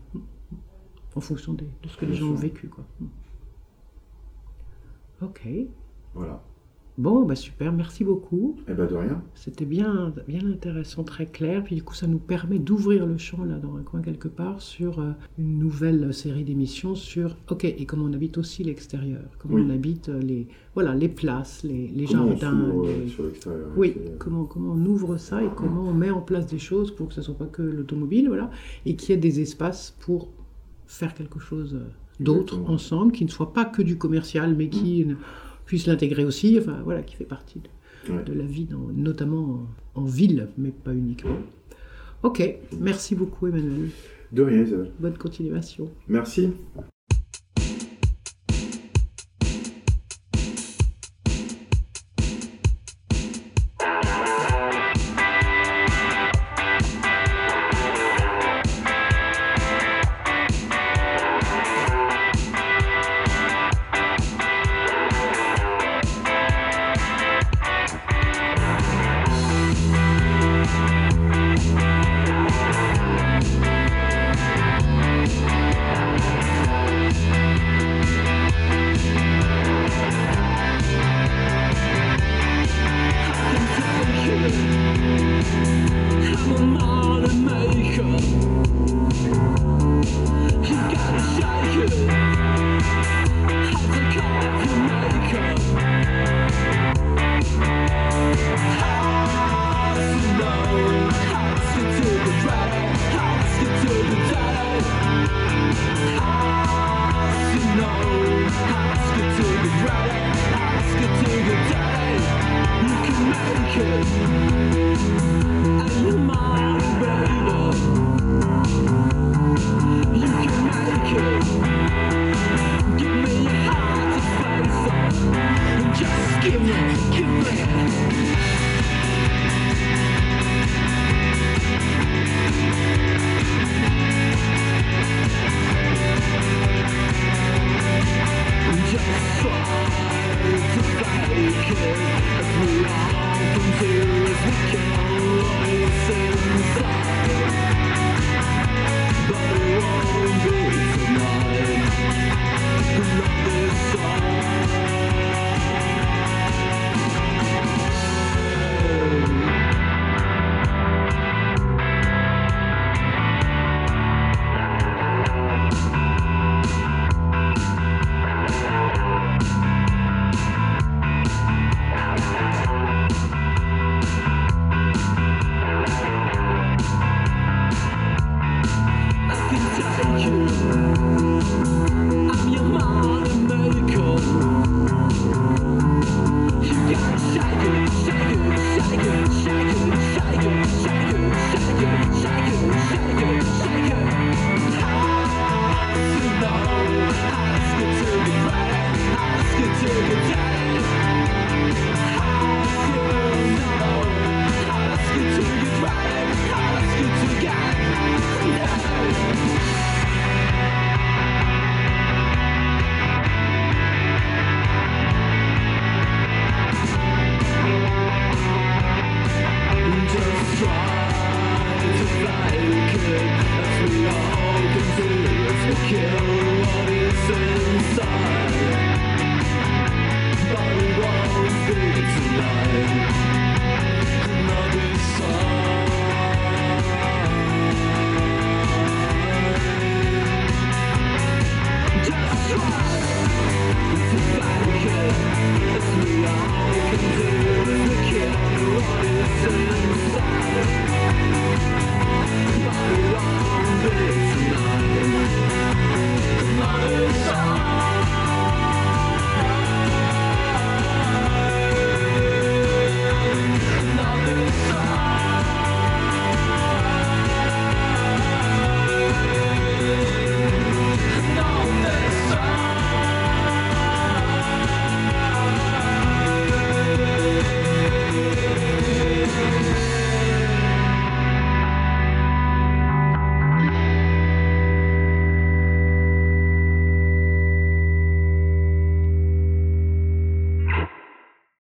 [1.16, 2.68] En fonction de ce que les gens ont vécu.
[2.68, 2.86] Quoi.
[5.22, 5.48] Ok.
[6.14, 6.44] Voilà.
[6.98, 8.58] Bon, bah super, merci beaucoup.
[8.68, 9.24] Eh ben de rien.
[9.34, 11.64] C'était bien, bien intéressant, très clair.
[11.64, 14.62] Puis du coup, ça nous permet d'ouvrir le champ là dans un coin quelque part
[14.62, 19.56] sur euh, une nouvelle série d'émissions sur OK et comment on habite aussi l'extérieur, comment
[19.56, 19.64] Oui.
[19.66, 22.60] on habite euh, les voilà les places, les, les on jardins.
[22.76, 23.70] euh, les- sur l'extérieur.
[23.78, 27.08] Oui, comment, comment on ouvre ça et comment on met en place des choses pour
[27.08, 28.52] que ce ne soit pas que l'automobile, voilà,
[28.86, 30.28] et qu'il y ait des espaces pour
[30.88, 31.80] faire quelque chose
[32.20, 35.16] d'autre ensemble, qui ne soit pas que du commercial, mais qui ne-
[35.66, 38.24] puisse l'intégrer aussi, enfin voilà, qui fait partie de, Ouais.
[38.24, 41.38] de la vie, dans- notamment en, en ville, mais pas uniquement.
[42.24, 42.44] Ok,
[42.80, 43.90] merci beaucoup Emmanuel.
[44.32, 44.92] De rien, Isabelle.
[45.00, 45.90] Bonne continuation.
[46.08, 46.52] Merci.